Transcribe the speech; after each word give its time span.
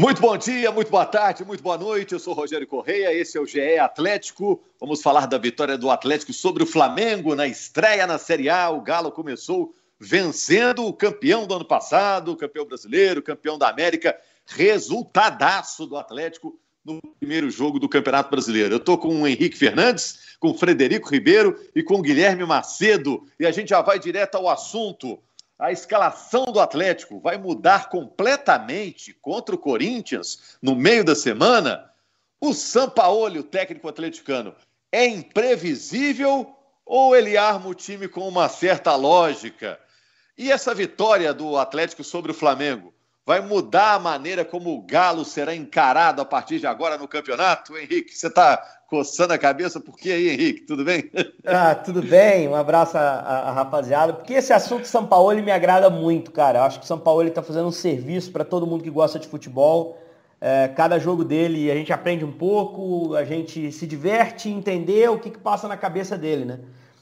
Muito 0.00 0.22
bom 0.22 0.34
dia, 0.34 0.72
muito 0.72 0.90
boa 0.90 1.04
tarde, 1.04 1.44
muito 1.44 1.62
boa 1.62 1.76
noite. 1.76 2.14
Eu 2.14 2.18
sou 2.18 2.32
Rogério 2.32 2.66
Correia, 2.66 3.12
esse 3.12 3.36
é 3.36 3.40
o 3.40 3.44
GE 3.44 3.76
Atlético. 3.78 4.58
Vamos 4.80 5.02
falar 5.02 5.26
da 5.26 5.36
vitória 5.36 5.76
do 5.76 5.90
Atlético 5.90 6.32
sobre 6.32 6.62
o 6.62 6.66
Flamengo 6.66 7.34
na 7.34 7.46
estreia 7.46 8.06
na 8.06 8.16
Série 8.16 8.48
A. 8.48 8.70
O 8.70 8.80
Galo 8.80 9.12
começou 9.12 9.74
vencendo 9.98 10.86
o 10.86 10.94
campeão 10.94 11.46
do 11.46 11.52
ano 11.52 11.66
passado, 11.66 12.34
campeão 12.34 12.64
brasileiro, 12.64 13.20
campeão 13.20 13.58
da 13.58 13.68
América. 13.68 14.18
Resultadaço 14.46 15.84
do 15.84 15.98
Atlético 15.98 16.58
no 16.82 16.98
primeiro 17.18 17.50
jogo 17.50 17.78
do 17.78 17.86
Campeonato 17.86 18.30
Brasileiro. 18.30 18.72
Eu 18.72 18.78
estou 18.78 18.96
com 18.96 19.20
o 19.20 19.28
Henrique 19.28 19.54
Fernandes, 19.58 20.34
com 20.40 20.48
o 20.48 20.54
Frederico 20.54 21.10
Ribeiro 21.10 21.54
e 21.74 21.82
com 21.82 21.96
o 21.96 22.02
Guilherme 22.02 22.46
Macedo. 22.46 23.26
E 23.38 23.44
a 23.44 23.52
gente 23.52 23.68
já 23.68 23.82
vai 23.82 23.98
direto 23.98 24.36
ao 24.36 24.48
assunto 24.48 25.20
a 25.60 25.70
escalação 25.70 26.46
do 26.46 26.58
Atlético 26.58 27.20
vai 27.20 27.36
mudar 27.36 27.90
completamente 27.90 29.12
contra 29.12 29.54
o 29.54 29.58
Corinthians 29.58 30.56
no 30.62 30.74
meio 30.74 31.04
da 31.04 31.14
semana? 31.14 31.92
O 32.40 32.54
Sampaoli, 32.54 33.38
o 33.38 33.44
técnico 33.44 33.86
atleticano, 33.86 34.54
é 34.90 35.06
imprevisível 35.06 36.56
ou 36.86 37.14
ele 37.14 37.36
arma 37.36 37.68
o 37.68 37.74
time 37.74 38.08
com 38.08 38.26
uma 38.26 38.48
certa 38.48 38.96
lógica? 38.96 39.78
E 40.36 40.50
essa 40.50 40.74
vitória 40.74 41.34
do 41.34 41.58
Atlético 41.58 42.02
sobre 42.02 42.30
o 42.32 42.34
Flamengo 42.34 42.94
vai 43.30 43.40
mudar 43.40 43.94
a 43.94 43.98
maneira 44.00 44.44
como 44.44 44.74
o 44.74 44.82
Galo 44.82 45.24
será 45.24 45.54
encarado 45.54 46.20
a 46.20 46.24
partir 46.24 46.58
de 46.58 46.66
agora 46.66 46.98
no 46.98 47.06
campeonato? 47.06 47.78
Henrique, 47.78 48.12
você 48.12 48.26
está 48.26 48.60
coçando 48.88 49.32
a 49.32 49.38
cabeça. 49.38 49.78
Por 49.78 49.96
que 49.96 50.10
aí, 50.10 50.30
Henrique? 50.30 50.62
Tudo 50.62 50.84
bem? 50.84 51.08
Ah, 51.46 51.76
tudo 51.76 52.02
bem. 52.02 52.48
Um 52.48 52.56
abraço 52.56 52.98
à, 52.98 53.52
rapaziada. 53.52 54.14
Porque 54.14 54.34
esse 54.34 54.52
assunto 54.52 54.84
São 54.88 55.06
Paulo 55.06 55.40
me 55.40 55.52
agrada 55.52 55.88
muito, 55.88 56.32
cara. 56.32 56.58
Eu 56.58 56.62
acho 56.64 56.80
que 56.80 56.84
o 56.84 56.88
São 56.88 56.98
Paulo 56.98 57.22
está 57.22 57.40
fazendo 57.40 57.68
um 57.68 57.72
serviço 57.72 58.32
para 58.32 58.44
todo 58.44 58.66
mundo 58.66 58.82
que 58.82 58.90
gosta 58.90 59.16
de 59.16 59.28
futebol. 59.28 59.96
É, 60.40 60.66
cada 60.66 60.98
jogo 60.98 61.22
dele 61.22 61.70
a 61.70 61.74
gente 61.76 61.92
aprende 61.92 62.24
um 62.24 62.32
pouco, 62.32 63.14
a 63.14 63.22
gente 63.22 63.70
se 63.70 63.86
diverte 63.86 64.48
em 64.48 64.58
entender 64.58 65.08
o 65.08 65.20
que, 65.20 65.30
que 65.30 65.38
passa 65.38 65.68
na 65.68 65.76
cabeça 65.76 66.18
dele, 66.18 66.44
né? 66.44 66.58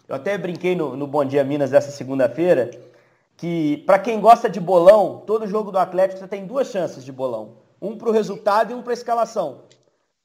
Eu 0.06 0.16
até 0.16 0.36
brinquei 0.36 0.76
no, 0.76 0.94
no 0.94 1.06
Bom 1.06 1.24
Dia 1.24 1.42
Minas 1.42 1.70
dessa 1.70 1.90
segunda-feira 1.90 2.70
que 3.38 3.78
para 3.86 3.98
quem 3.98 4.20
gosta 4.20 4.50
de 4.50 4.60
bolão, 4.60 5.22
todo 5.26 5.46
jogo 5.46 5.72
do 5.72 5.78
Atlético 5.78 6.20
você 6.20 6.28
tem 6.28 6.46
duas 6.46 6.66
chances 6.66 7.02
de 7.02 7.10
bolão. 7.10 7.56
Um 7.80 7.96
para 7.96 8.10
o 8.10 8.12
resultado 8.12 8.72
e 8.72 8.74
um 8.74 8.82
para 8.82 8.92
a 8.92 9.00
escalação 9.00 9.62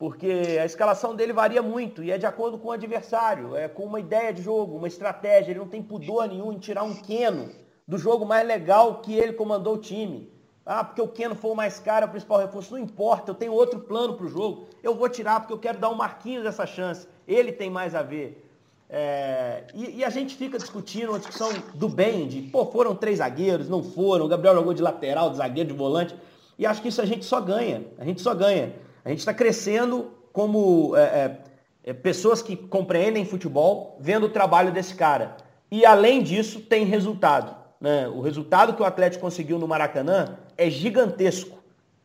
porque 0.03 0.57
a 0.61 0.65
escalação 0.65 1.15
dele 1.15 1.31
varia 1.31 1.61
muito 1.61 2.03
e 2.03 2.11
é 2.11 2.17
de 2.17 2.25
acordo 2.25 2.57
com 2.57 2.67
o 2.67 2.71
adversário, 2.71 3.55
é 3.55 3.69
com 3.69 3.85
uma 3.85 4.01
ideia 4.01 4.33
de 4.33 4.41
jogo, 4.41 4.75
uma 4.75 4.89
estratégia. 4.89 5.51
Ele 5.51 5.59
não 5.59 5.67
tem 5.69 5.81
pudor 5.81 6.27
nenhum 6.27 6.51
em 6.51 6.59
tirar 6.59 6.83
um 6.83 6.93
Keno 6.93 7.49
do 7.87 7.97
jogo 7.97 8.25
mais 8.25 8.45
legal 8.45 8.99
que 8.99 9.13
ele 9.13 9.31
comandou 9.31 9.75
o 9.75 9.77
time. 9.77 10.29
Ah, 10.65 10.83
porque 10.83 11.01
o 11.01 11.07
Keno 11.07 11.35
foi 11.35 11.51
o 11.51 11.55
mais 11.55 11.79
caro, 11.79 12.05
o 12.05 12.09
principal 12.09 12.37
reforço. 12.37 12.73
Não 12.73 12.79
importa, 12.79 13.31
eu 13.31 13.35
tenho 13.35 13.53
outro 13.53 13.79
plano 13.79 14.15
para 14.15 14.25
o 14.25 14.29
jogo. 14.29 14.67
Eu 14.83 14.93
vou 14.93 15.07
tirar 15.07 15.39
porque 15.39 15.53
eu 15.53 15.59
quero 15.59 15.77
dar 15.77 15.89
um 15.89 15.95
Marquinhos 15.95 16.45
essa 16.45 16.65
chance. 16.65 17.07
Ele 17.25 17.53
tem 17.53 17.69
mais 17.69 17.95
a 17.95 18.01
ver. 18.01 18.52
É, 18.95 19.63
e, 19.73 20.01
e, 20.01 20.03
a 20.05 20.09
gente 20.11 20.35
fica 20.35 20.55
discutindo 20.55 21.09
uma 21.09 21.17
discussão 21.17 21.51
do 21.73 21.89
bem, 21.89 22.27
de 22.27 22.43
pô, 22.43 22.63
foram 22.67 22.93
três 22.93 23.17
zagueiros, 23.17 23.67
não 23.67 23.81
foram, 23.81 24.25
o 24.25 24.27
Gabriel 24.27 24.53
jogou 24.53 24.71
de 24.71 24.83
lateral, 24.83 25.31
de 25.31 25.37
zagueiro, 25.37 25.69
de 25.69 25.75
volante. 25.75 26.15
E 26.59 26.65
acho 26.67 26.79
que 26.79 26.89
isso 26.89 27.01
a 27.01 27.05
gente 27.05 27.25
só 27.25 27.41
ganha. 27.41 27.83
A 27.97 28.05
gente 28.05 28.21
só 28.21 28.35
ganha. 28.35 28.71
A 29.03 29.09
gente 29.09 29.17
está 29.17 29.33
crescendo 29.33 30.11
como 30.31 30.95
é, 30.95 31.01
é, 31.01 31.37
é, 31.85 31.93
pessoas 31.93 32.43
que 32.43 32.55
compreendem 32.55 33.25
futebol, 33.25 33.97
vendo 33.99 34.27
o 34.27 34.29
trabalho 34.29 34.71
desse 34.71 34.93
cara. 34.93 35.37
E 35.71 35.83
além 35.87 36.21
disso, 36.21 36.59
tem 36.59 36.85
resultado. 36.85 37.55
Né? 37.81 38.07
O 38.07 38.21
resultado 38.21 38.73
que 38.75 38.81
o 38.83 38.85
Atlético 38.85 39.23
conseguiu 39.23 39.57
no 39.57 39.67
Maracanã 39.67 40.37
é 40.55 40.69
gigantesco. 40.69 41.57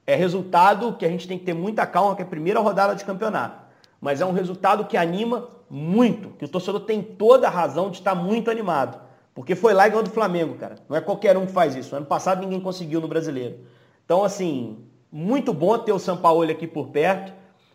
É 0.06 0.14
resultado 0.14 0.94
que 0.94 1.04
a 1.04 1.08
gente 1.10 1.28
tem 1.28 1.38
que 1.38 1.44
ter 1.44 1.52
muita 1.52 1.84
calma, 1.86 2.16
que 2.16 2.22
é 2.22 2.24
a 2.24 2.28
primeira 2.28 2.60
rodada 2.60 2.94
de 2.94 3.04
campeonato. 3.04 3.62
Mas 4.00 4.22
é 4.22 4.24
um 4.24 4.32
resultado 4.32 4.86
que 4.86 4.96
anima 4.96 5.57
muito, 5.70 6.30
que 6.30 6.44
o 6.44 6.48
torcedor 6.48 6.80
tem 6.80 7.02
toda 7.02 7.46
a 7.46 7.50
razão 7.50 7.90
de 7.90 7.98
estar 7.98 8.14
muito 8.14 8.50
animado. 8.50 8.98
Porque 9.34 9.54
foi 9.54 9.72
lá 9.72 9.86
e 9.86 9.90
ganhou 9.90 10.02
do 10.02 10.10
Flamengo, 10.10 10.54
cara. 10.54 10.76
Não 10.88 10.96
é 10.96 11.00
qualquer 11.00 11.36
um 11.36 11.46
que 11.46 11.52
faz 11.52 11.76
isso. 11.76 11.94
Ano 11.94 12.06
passado 12.06 12.40
ninguém 12.40 12.60
conseguiu 12.60 13.00
no 13.00 13.06
brasileiro. 13.06 13.60
Então, 14.04 14.24
assim, 14.24 14.78
muito 15.12 15.52
bom 15.52 15.78
ter 15.78 15.92
o 15.92 15.98
Sampaoli 15.98 16.50
aqui 16.50 16.66
por 16.66 16.88
perto. 16.88 17.32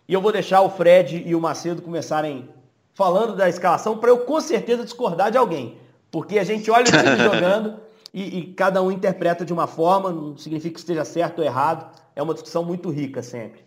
E 0.08 0.14
eu 0.14 0.20
vou 0.20 0.32
deixar 0.32 0.62
o 0.62 0.70
Fred 0.70 1.24
e 1.26 1.34
o 1.34 1.40
Macedo 1.40 1.82
começarem 1.82 2.50
falando 2.94 3.36
da 3.36 3.48
escalação 3.48 3.98
para 3.98 4.10
eu 4.10 4.20
com 4.20 4.42
certeza 4.42 4.84
discordar 4.84 5.32
de 5.32 5.38
alguém. 5.38 5.78
Porque 6.12 6.38
a 6.38 6.44
gente 6.44 6.70
olha 6.70 6.84
o 6.84 6.92
time 6.92 7.16
jogando 7.24 7.80
e, 8.14 8.40
e, 8.40 8.54
cada 8.54 8.82
um 8.82 8.92
interpreta 8.92 9.44
de 9.44 9.54
uma 9.54 9.66
forma, 9.66 10.12
não 10.12 10.38
significa 10.38 10.74
que 10.74 10.80
esteja 10.80 11.06
certo 11.06 11.40
ou 11.40 11.46
errado. 11.46 11.90
É 12.16 12.22
uma 12.22 12.34
discussão 12.34 12.64
muito 12.64 12.90
rica 12.90 13.24
sempre. 13.24 13.62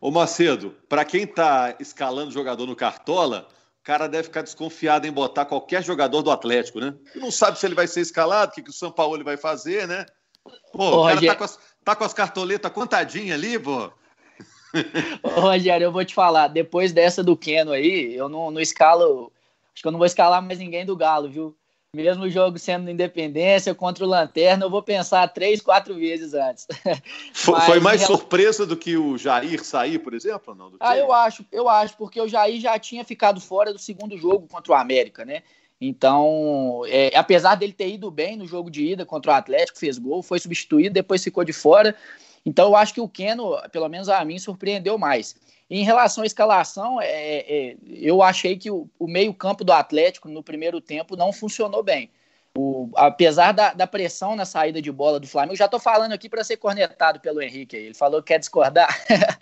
Ô 0.00 0.10
Macedo, 0.10 0.74
para 0.88 1.04
quem 1.04 1.22
está 1.22 1.74
escalando 1.80 2.30
jogador 2.30 2.66
no 2.66 2.76
Cartola, 2.76 3.48
o 3.80 3.84
cara 3.84 4.06
deve 4.06 4.24
ficar 4.24 4.42
desconfiado 4.42 5.06
em 5.06 5.12
botar 5.12 5.46
qualquer 5.46 5.82
jogador 5.82 6.22
do 6.22 6.30
Atlético, 6.30 6.80
né? 6.80 6.94
Não 7.14 7.30
sabe 7.30 7.58
se 7.58 7.66
ele 7.66 7.74
vai 7.74 7.86
ser 7.86 8.00
escalado, 8.00 8.52
o 8.52 8.54
que, 8.54 8.62
que 8.62 8.70
o 8.70 8.74
São 8.74 8.90
Paulo 8.92 9.22
vai 9.24 9.36
fazer, 9.36 9.88
né? 9.88 10.04
Pô, 10.72 11.02
o 11.02 11.06
cara 11.06 11.26
tá 11.26 11.34
com 11.34 11.44
as 11.44 11.58
Tá 11.86 11.94
com 11.94 12.02
as 12.02 12.12
cartoletas 12.12 12.72
contadinhas 12.72 13.38
ali, 13.38 13.56
pô? 13.56 13.92
Ô, 15.22 15.40
Rogério, 15.40 15.84
eu 15.84 15.92
vou 15.92 16.04
te 16.04 16.12
falar, 16.12 16.48
depois 16.48 16.92
dessa 16.92 17.22
do 17.22 17.36
Keno 17.36 17.70
aí, 17.70 18.12
eu 18.12 18.28
não, 18.28 18.50
não 18.50 18.60
escalo. 18.60 19.32
Acho 19.72 19.82
que 19.82 19.86
eu 19.86 19.92
não 19.92 19.98
vou 19.98 20.06
escalar 20.06 20.42
mais 20.42 20.58
ninguém 20.58 20.84
do 20.84 20.96
Galo, 20.96 21.30
viu? 21.30 21.56
Mesmo 21.96 22.24
o 22.24 22.30
jogo 22.30 22.58
sendo 22.58 22.90
independência 22.90 23.74
contra 23.74 24.04
o 24.04 24.08
Lanterna, 24.08 24.66
eu 24.66 24.70
vou 24.70 24.82
pensar 24.82 25.26
três, 25.28 25.62
quatro 25.62 25.94
vezes 25.94 26.34
antes. 26.34 26.66
Foi, 27.32 27.60
foi 27.60 27.80
mais 27.80 28.02
surpresa 28.02 28.66
do 28.66 28.76
que 28.76 28.96
o 28.96 29.16
Jair 29.16 29.62
sair, 29.64 29.98
por 29.98 30.12
exemplo? 30.12 30.54
Não, 30.54 30.72
ah, 30.80 30.96
eu 30.96 31.12
acho, 31.12 31.44
eu 31.52 31.68
acho, 31.68 31.96
porque 31.96 32.20
o 32.20 32.26
Jair 32.26 32.60
já 32.60 32.78
tinha 32.78 33.04
ficado 33.04 33.40
fora 33.40 33.72
do 33.72 33.78
segundo 33.78 34.16
jogo 34.18 34.48
contra 34.48 34.72
o 34.72 34.76
América, 34.76 35.24
né? 35.24 35.42
Então, 35.80 36.82
é, 36.86 37.16
apesar 37.16 37.54
dele 37.54 37.72
ter 37.72 37.88
ido 37.88 38.10
bem 38.10 38.36
no 38.36 38.46
jogo 38.46 38.70
de 38.70 38.84
ida 38.84 39.06
contra 39.06 39.32
o 39.32 39.34
Atlético, 39.34 39.78
fez 39.78 39.98
gol, 39.98 40.22
foi 40.22 40.38
substituído, 40.38 40.94
depois 40.94 41.22
ficou 41.22 41.44
de 41.44 41.52
fora. 41.52 41.94
Então, 42.44 42.66
eu 42.66 42.76
acho 42.76 42.94
que 42.94 43.00
o 43.00 43.08
Keno, 43.08 43.56
pelo 43.70 43.88
menos 43.88 44.08
a 44.08 44.24
mim, 44.24 44.38
surpreendeu 44.38 44.98
mais. 44.98 45.36
Em 45.68 45.82
relação 45.82 46.22
à 46.22 46.26
escalação, 46.26 47.00
é, 47.00 47.08
é, 47.08 47.76
eu 47.88 48.22
achei 48.22 48.56
que 48.56 48.70
o, 48.70 48.88
o 48.98 49.08
meio-campo 49.08 49.64
do 49.64 49.72
Atlético 49.72 50.28
no 50.28 50.42
primeiro 50.42 50.80
tempo 50.80 51.16
não 51.16 51.32
funcionou 51.32 51.82
bem. 51.82 52.10
O, 52.56 52.88
apesar 52.96 53.52
da, 53.52 53.74
da, 53.74 53.86
pressão 53.86 54.34
na 54.34 54.46
saída 54.46 54.80
de 54.80 54.90
bola 54.90 55.20
do 55.20 55.26
Flamengo, 55.26 55.56
já 55.56 55.66
estou 55.66 55.78
falando 55.78 56.12
aqui 56.12 56.26
para 56.26 56.42
ser 56.42 56.56
cornetado 56.56 57.20
pelo 57.20 57.42
Henrique. 57.42 57.76
Ele 57.76 57.94
falou 57.94 58.22
que 58.22 58.32
quer 58.32 58.38
discordar, 58.38 58.88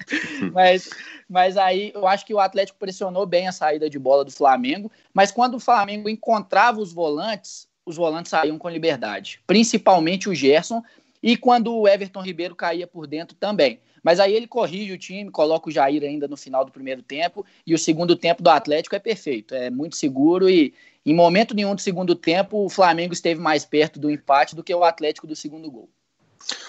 mas, 0.52 0.90
mas 1.28 1.56
aí 1.56 1.92
eu 1.94 2.08
acho 2.08 2.26
que 2.26 2.34
o 2.34 2.40
Atlético 2.40 2.78
pressionou 2.78 3.24
bem 3.24 3.46
a 3.46 3.52
saída 3.52 3.88
de 3.88 3.98
bola 4.00 4.24
do 4.24 4.32
Flamengo. 4.32 4.90
Mas 5.12 5.30
quando 5.30 5.54
o 5.54 5.60
Flamengo 5.60 6.08
encontrava 6.08 6.80
os 6.80 6.92
volantes, 6.92 7.68
os 7.86 7.96
volantes 7.96 8.30
saíam 8.30 8.58
com 8.58 8.68
liberdade, 8.68 9.40
principalmente 9.46 10.28
o 10.28 10.34
Gerson. 10.34 10.82
E 11.22 11.36
quando 11.36 11.74
o 11.74 11.86
Everton 11.86 12.20
Ribeiro 12.20 12.56
caía 12.56 12.86
por 12.86 13.06
dentro 13.06 13.36
também. 13.36 13.78
Mas 14.04 14.20
aí 14.20 14.34
ele 14.34 14.46
corrige 14.46 14.92
o 14.92 14.98
time, 14.98 15.30
coloca 15.30 15.70
o 15.70 15.72
Jair 15.72 16.02
ainda 16.02 16.28
no 16.28 16.36
final 16.36 16.62
do 16.62 16.70
primeiro 16.70 17.02
tempo. 17.02 17.44
E 17.66 17.74
o 17.74 17.78
segundo 17.78 18.14
tempo 18.14 18.42
do 18.42 18.50
Atlético 18.50 18.94
é 18.94 18.98
perfeito, 18.98 19.54
é 19.54 19.70
muito 19.70 19.96
seguro 19.96 20.48
e, 20.48 20.74
em 21.06 21.14
momento 21.14 21.54
nenhum 21.54 21.74
do 21.74 21.80
segundo 21.80 22.14
tempo, 22.14 22.66
o 22.66 22.68
Flamengo 22.68 23.14
esteve 23.14 23.40
mais 23.40 23.64
perto 23.64 23.98
do 23.98 24.10
empate 24.10 24.54
do 24.54 24.62
que 24.62 24.74
o 24.74 24.84
Atlético 24.84 25.26
do 25.26 25.34
segundo 25.34 25.70
gol. 25.70 25.88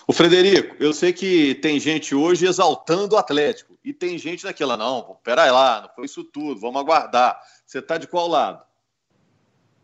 O 0.08 0.14
Frederico, 0.14 0.76
eu 0.80 0.94
sei 0.94 1.12
que 1.12 1.56
tem 1.56 1.78
gente 1.80 2.16
hoje 2.16 2.48
exaltando 2.48 3.16
o 3.16 3.18
Atlético 3.18 3.78
e 3.84 3.92
tem 3.92 4.18
gente 4.18 4.46
naquela, 4.46 4.78
não, 4.78 5.18
peraí 5.22 5.52
lá, 5.52 5.82
não 5.82 5.90
foi 5.94 6.06
isso 6.06 6.24
tudo, 6.24 6.62
vamos 6.62 6.80
aguardar. 6.80 7.38
Você 7.66 7.82
tá 7.82 7.98
de 7.98 8.08
qual 8.08 8.28
lado? 8.30 8.64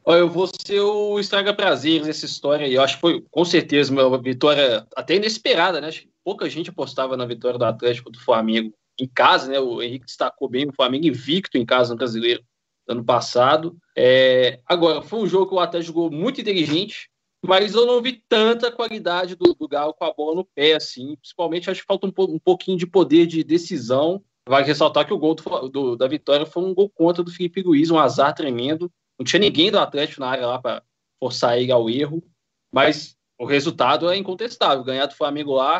Eu 0.05 0.29
vou 0.29 0.47
ser 0.47 0.79
o 0.79 1.19
estraga 1.19 1.53
prazer 1.53 2.03
nessa 2.03 2.25
história 2.25 2.65
aí. 2.65 2.73
Eu 2.73 2.81
acho 2.81 2.95
que 2.95 3.01
foi, 3.01 3.23
com 3.29 3.45
certeza, 3.45 3.91
uma 3.91 4.17
vitória 4.19 4.87
até 4.95 5.15
inesperada, 5.15 5.79
né? 5.79 5.89
Acho 5.89 6.01
que 6.01 6.10
pouca 6.23 6.49
gente 6.49 6.69
apostava 6.69 7.17
na 7.17 7.25
vitória 7.25 7.57
do 7.57 7.65
Atlético 7.65 8.09
do 8.09 8.19
Flamengo 8.19 8.73
em 8.99 9.07
casa, 9.07 9.51
né? 9.51 9.59
O 9.59 9.81
Henrique 9.81 10.05
destacou 10.05 10.47
bem 10.49 10.67
o 10.67 10.73
Flamengo 10.73 11.07
invicto 11.07 11.57
em 11.57 11.65
casa 11.65 11.93
no 11.93 11.97
brasileiro 11.97 12.43
ano 12.87 13.03
passado. 13.03 13.77
É, 13.95 14.59
agora, 14.65 15.01
foi 15.01 15.19
um 15.19 15.27
jogo 15.27 15.47
que 15.47 15.55
o 15.55 15.59
Atlético 15.59 15.93
jogou 15.93 16.11
muito 16.11 16.41
inteligente, 16.41 17.09
mas 17.43 17.73
eu 17.73 17.85
não 17.85 18.01
vi 18.01 18.23
tanta 18.29 18.71
qualidade 18.71 19.35
do, 19.35 19.53
do 19.53 19.67
Galo 19.67 19.93
com 19.93 20.05
a 20.05 20.13
bola 20.13 20.35
no 20.35 20.45
pé, 20.45 20.73
assim. 20.73 21.15
Principalmente, 21.15 21.69
acho 21.69 21.81
que 21.81 21.87
falta 21.87 22.07
um, 22.07 22.13
um 22.35 22.39
pouquinho 22.39 22.77
de 22.77 22.85
poder 22.85 23.25
de 23.25 23.43
decisão. 23.43 24.23
Vai 24.47 24.63
ressaltar 24.63 25.05
que 25.05 25.13
o 25.13 25.17
gol 25.17 25.35
do, 25.35 25.69
do, 25.69 25.95
da 25.95 26.07
vitória 26.07 26.45
foi 26.45 26.63
um 26.63 26.73
gol 26.73 26.89
contra 26.89 27.23
do 27.23 27.31
Felipe 27.31 27.61
Luiz, 27.61 27.89
um 27.89 27.99
azar 27.99 28.33
tremendo. 28.33 28.91
Não 29.17 29.25
tinha 29.25 29.39
ninguém 29.39 29.71
do 29.71 29.79
Atlético 29.79 30.21
na 30.21 30.29
área 30.29 30.47
lá 30.47 30.59
para 30.59 30.83
forçar 31.19 31.57
ele 31.59 31.71
ao 31.71 31.89
erro, 31.89 32.23
mas 32.71 33.15
o 33.39 33.45
resultado 33.45 34.09
é 34.09 34.17
incontestável. 34.17 34.83
Ganhar 34.83 35.05
do 35.05 35.15
Flamengo 35.15 35.53
lá, 35.53 35.79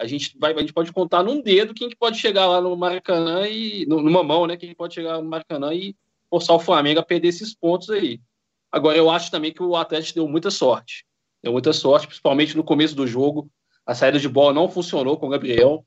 a 0.00 0.06
gente, 0.06 0.36
vai, 0.38 0.54
a 0.54 0.58
gente 0.58 0.72
pode 0.72 0.92
contar 0.92 1.22
num 1.22 1.42
dedo 1.42 1.74
quem 1.74 1.88
que 1.88 1.96
pode 1.96 2.18
chegar 2.18 2.46
lá 2.46 2.60
no 2.60 2.74
Maracanã 2.74 3.46
e. 3.46 3.84
numa 3.86 4.22
mão, 4.22 4.46
né? 4.46 4.56
Quem 4.56 4.74
pode 4.74 4.94
chegar 4.94 5.20
no 5.20 5.28
Maracanã 5.28 5.74
e 5.74 5.94
forçar 6.30 6.56
o 6.56 6.60
Flamengo 6.60 7.00
a 7.00 7.04
perder 7.04 7.28
esses 7.28 7.54
pontos 7.54 7.90
aí. 7.90 8.20
Agora, 8.72 8.96
eu 8.96 9.10
acho 9.10 9.30
também 9.30 9.52
que 9.52 9.62
o 9.62 9.76
Atlético 9.76 10.20
deu 10.20 10.28
muita 10.28 10.50
sorte. 10.50 11.04
Deu 11.42 11.52
muita 11.52 11.72
sorte, 11.72 12.06
principalmente 12.06 12.56
no 12.56 12.64
começo 12.64 12.96
do 12.96 13.06
jogo. 13.06 13.50
A 13.84 13.94
saída 13.94 14.18
de 14.18 14.28
bola 14.28 14.54
não 14.54 14.68
funcionou 14.68 15.18
com 15.18 15.26
o 15.26 15.30
Gabriel. 15.30 15.84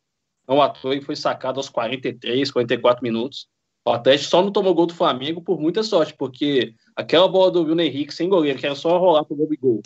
não 0.47 0.61
à 0.61 0.69
toa 0.69 1.01
foi 1.01 1.15
sacado 1.15 1.59
aos 1.59 1.69
43, 1.69 2.51
44 2.51 3.01
minutos. 3.01 3.47
O 3.85 3.91
Atlético 3.91 4.29
só 4.29 4.41
não 4.41 4.51
tomou 4.51 4.75
gol 4.75 4.85
do 4.85 4.93
Flamengo 4.93 5.41
por 5.41 5.59
muita 5.59 5.81
sorte, 5.81 6.13
porque 6.13 6.75
aquela 6.95 7.27
bola 7.27 7.51
do 7.51 7.63
Bruno 7.63 7.81
Henrique 7.81 8.13
sem 8.13 8.29
goleiro, 8.29 8.59
que 8.59 8.65
era 8.65 8.75
só 8.75 8.97
rolar 8.97 9.25
pro 9.25 9.35
gol 9.35 9.81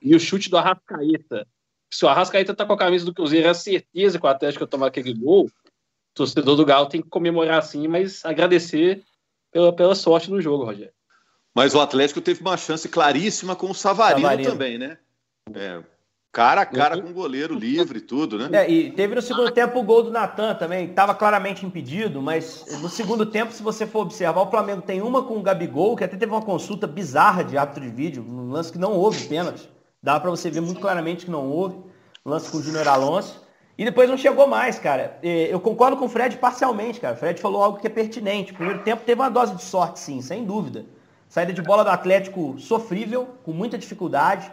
e 0.00 0.14
o 0.14 0.20
chute 0.20 0.48
do 0.48 0.56
Arrascaeta. 0.56 1.46
Se 1.90 2.04
o 2.04 2.08
Arrascaeta 2.08 2.54
tá 2.54 2.66
com 2.66 2.72
a 2.72 2.78
camisa 2.78 3.04
do 3.04 3.14
Cruzeiro, 3.14 3.48
é 3.48 3.54
certeza 3.54 4.18
que 4.18 4.26
o 4.26 4.28
Atlético 4.28 4.66
tomar 4.66 4.88
aquele 4.88 5.14
gol. 5.14 5.46
O 5.46 5.50
torcedor 6.14 6.56
do 6.56 6.64
Galo 6.64 6.88
tem 6.88 7.02
que 7.02 7.08
comemorar 7.08 7.58
assim, 7.58 7.86
mas 7.86 8.24
agradecer 8.24 9.02
pela, 9.52 9.72
pela 9.72 9.94
sorte 9.94 10.30
no 10.30 10.40
jogo, 10.40 10.64
Rogério. 10.64 10.92
Mas 11.54 11.74
o 11.74 11.80
Atlético 11.80 12.20
teve 12.20 12.40
uma 12.42 12.56
chance 12.56 12.88
claríssima 12.88 13.56
com 13.56 13.70
o 13.70 13.74
Savarino, 13.74 14.22
Savarino. 14.22 14.50
também, 14.50 14.78
né? 14.78 14.98
É, 15.54 15.82
cara 16.36 16.60
a 16.60 16.66
cara 16.66 17.00
com 17.00 17.08
o 17.08 17.14
goleiro 17.14 17.54
livre 17.54 17.98
e 17.98 18.02
tudo, 18.02 18.38
né? 18.38 18.64
É, 18.64 18.70
e 18.70 18.90
teve 18.90 19.14
no 19.14 19.22
segundo 19.22 19.50
tempo 19.50 19.78
o 19.78 19.82
gol 19.82 20.02
do 20.02 20.10
Natan 20.10 20.54
também, 20.54 20.90
estava 20.90 21.14
claramente 21.14 21.64
impedido, 21.64 22.20
mas 22.20 22.66
no 22.82 22.90
segundo 22.90 23.24
tempo, 23.24 23.54
se 23.54 23.62
você 23.62 23.86
for 23.86 24.00
observar, 24.00 24.42
o 24.42 24.50
Flamengo 24.50 24.82
tem 24.82 25.00
uma 25.00 25.22
com 25.22 25.38
o 25.38 25.42
Gabigol, 25.42 25.96
que 25.96 26.04
até 26.04 26.14
teve 26.14 26.30
uma 26.30 26.42
consulta 26.42 26.86
bizarra 26.86 27.42
de 27.42 27.56
árbitro 27.56 27.84
de 27.84 27.88
vídeo, 27.88 28.22
um 28.22 28.50
lance 28.50 28.70
que 28.70 28.76
não 28.76 28.92
houve 28.92 29.26
pênalti. 29.26 29.66
Dá 30.02 30.20
para 30.20 30.30
você 30.30 30.50
ver 30.50 30.60
muito 30.60 30.80
claramente 30.80 31.24
que 31.24 31.30
não 31.30 31.50
houve, 31.50 31.78
lance 32.24 32.50
com 32.50 32.58
o 32.58 32.62
Júnior 32.62 32.86
Alonso. 32.88 33.44
E 33.78 33.84
depois 33.84 34.08
não 34.08 34.16
chegou 34.16 34.46
mais, 34.46 34.78
cara. 34.78 35.18
Eu 35.22 35.60
concordo 35.60 35.96
com 35.98 36.06
o 36.06 36.08
Fred 36.08 36.38
parcialmente, 36.38 36.98
cara. 36.98 37.14
O 37.14 37.18
Fred 37.18 37.40
falou 37.40 37.62
algo 37.62 37.78
que 37.78 37.86
é 37.86 37.90
pertinente. 37.90 38.52
O 38.52 38.54
primeiro 38.54 38.82
tempo 38.82 39.02
teve 39.04 39.20
uma 39.20 39.28
dose 39.28 39.54
de 39.54 39.62
sorte, 39.62 39.98
sim, 39.98 40.22
sem 40.22 40.44
dúvida. 40.44 40.86
Saída 41.28 41.52
de 41.52 41.60
bola 41.60 41.84
do 41.84 41.90
Atlético 41.90 42.54
sofrível, 42.58 43.28
com 43.42 43.52
muita 43.52 43.76
dificuldade. 43.76 44.50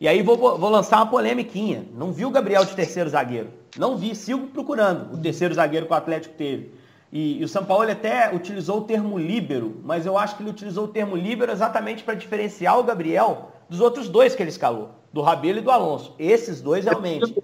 E 0.00 0.08
aí 0.08 0.20
vou, 0.20 0.36
vou 0.36 0.68
lançar 0.68 0.96
uma 0.96 1.06
polemiquinha. 1.06 1.86
Não 1.94 2.10
vi 2.10 2.24
o 2.24 2.30
Gabriel 2.30 2.64
de 2.64 2.74
terceiro 2.74 3.08
zagueiro. 3.08 3.50
Não 3.78 3.96
vi, 3.96 4.16
sigo 4.16 4.48
procurando 4.48 5.14
o 5.14 5.18
terceiro 5.18 5.54
zagueiro 5.54 5.86
que 5.86 5.92
o 5.92 5.96
Atlético 5.96 6.34
teve. 6.34 6.74
E, 7.16 7.40
e 7.40 7.44
o 7.44 7.48
São 7.48 7.64
Paulo 7.64 7.90
até 7.90 8.30
utilizou 8.34 8.80
o 8.80 8.84
termo 8.84 9.18
líbero, 9.18 9.80
mas 9.82 10.04
eu 10.04 10.18
acho 10.18 10.36
que 10.36 10.42
ele 10.42 10.50
utilizou 10.50 10.84
o 10.84 10.88
termo 10.88 11.16
líbero 11.16 11.50
exatamente 11.50 12.04
para 12.04 12.12
diferenciar 12.12 12.78
o 12.78 12.82
Gabriel 12.82 13.52
dos 13.70 13.80
outros 13.80 14.06
dois 14.06 14.34
que 14.34 14.42
ele 14.42 14.50
escalou, 14.50 14.90
do 15.14 15.22
Rabelo 15.22 15.56
e 15.56 15.62
do 15.62 15.70
Alonso. 15.70 16.14
Esses 16.18 16.60
dois 16.60 16.84
realmente. 16.84 17.34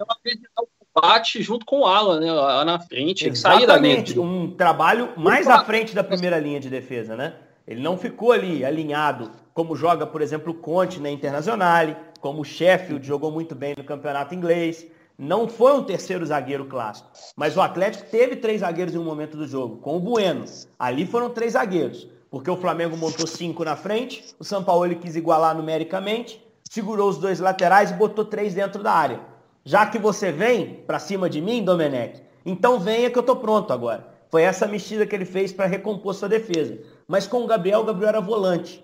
Bate 0.93 1.41
junto 1.41 1.65
com 1.65 1.79
o 1.79 1.85
Alan, 1.87 2.19
né? 2.19 2.31
Lá 2.31 2.63
na 2.63 2.79
frente, 2.79 3.27
Exatamente, 3.27 4.19
um 4.19 4.51
trabalho 4.51 5.09
mais 5.17 5.47
à 5.47 5.65
frente 5.65 5.95
da 5.95 6.03
primeira 6.03 6.37
linha 6.37 6.59
de 6.59 6.69
defesa, 6.69 7.15
né? 7.15 7.33
Ele 7.67 7.81
não 7.81 7.97
ficou 7.97 8.31
ali 8.31 8.63
alinhado, 8.63 9.31
como 9.55 9.75
joga, 9.75 10.05
por 10.05 10.21
exemplo, 10.21 10.51
o 10.51 10.55
Conte 10.55 10.99
na 10.99 11.09
Internazionale, 11.09 11.97
como 12.19 12.41
o 12.41 12.45
Sheffield 12.45 13.03
jogou 13.07 13.31
muito 13.31 13.55
bem 13.55 13.73
no 13.75 13.83
campeonato 13.83 14.35
inglês. 14.35 14.85
Não 15.23 15.47
foi 15.47 15.71
um 15.71 15.83
terceiro 15.83 16.25
zagueiro 16.25 16.65
clássico. 16.65 17.09
Mas 17.33 17.55
o 17.55 17.61
Atlético 17.61 18.09
teve 18.11 18.35
três 18.35 18.59
zagueiros 18.59 18.93
em 18.93 18.97
um 18.97 19.05
momento 19.05 19.37
do 19.37 19.47
jogo, 19.47 19.77
com 19.77 19.95
o 19.95 19.99
Bueno. 19.99 20.43
Ali 20.77 21.05
foram 21.05 21.29
três 21.29 21.53
zagueiros. 21.53 22.09
Porque 22.29 22.51
o 22.51 22.57
Flamengo 22.57 22.97
montou 22.97 23.25
cinco 23.25 23.63
na 23.63 23.77
frente, 23.77 24.35
o 24.37 24.43
São 24.43 24.61
Paulo 24.63 24.85
ele 24.85 24.95
quis 24.95 25.15
igualar 25.15 25.55
numericamente, 25.55 26.43
segurou 26.69 27.07
os 27.07 27.17
dois 27.17 27.39
laterais 27.39 27.91
e 27.91 27.93
botou 27.93 28.25
três 28.25 28.53
dentro 28.53 28.83
da 28.83 28.91
área. 28.91 29.21
Já 29.63 29.85
que 29.85 29.97
você 29.97 30.29
vem 30.29 30.83
para 30.85 30.99
cima 30.99 31.29
de 31.29 31.39
mim, 31.39 31.63
Domenech, 31.63 32.21
então 32.45 32.77
venha 32.77 33.09
que 33.09 33.17
eu 33.17 33.23
tô 33.23 33.37
pronto 33.37 33.71
agora. 33.71 34.05
Foi 34.29 34.41
essa 34.41 34.67
mexida 34.67 35.05
que 35.05 35.15
ele 35.15 35.25
fez 35.25 35.53
para 35.53 35.67
recompor 35.67 36.15
sua 36.15 36.27
defesa. 36.27 36.79
Mas 37.07 37.25
com 37.25 37.43
o 37.43 37.47
Gabriel, 37.47 37.79
o 37.79 37.85
Gabriel 37.85 38.09
era 38.09 38.19
volante. 38.19 38.83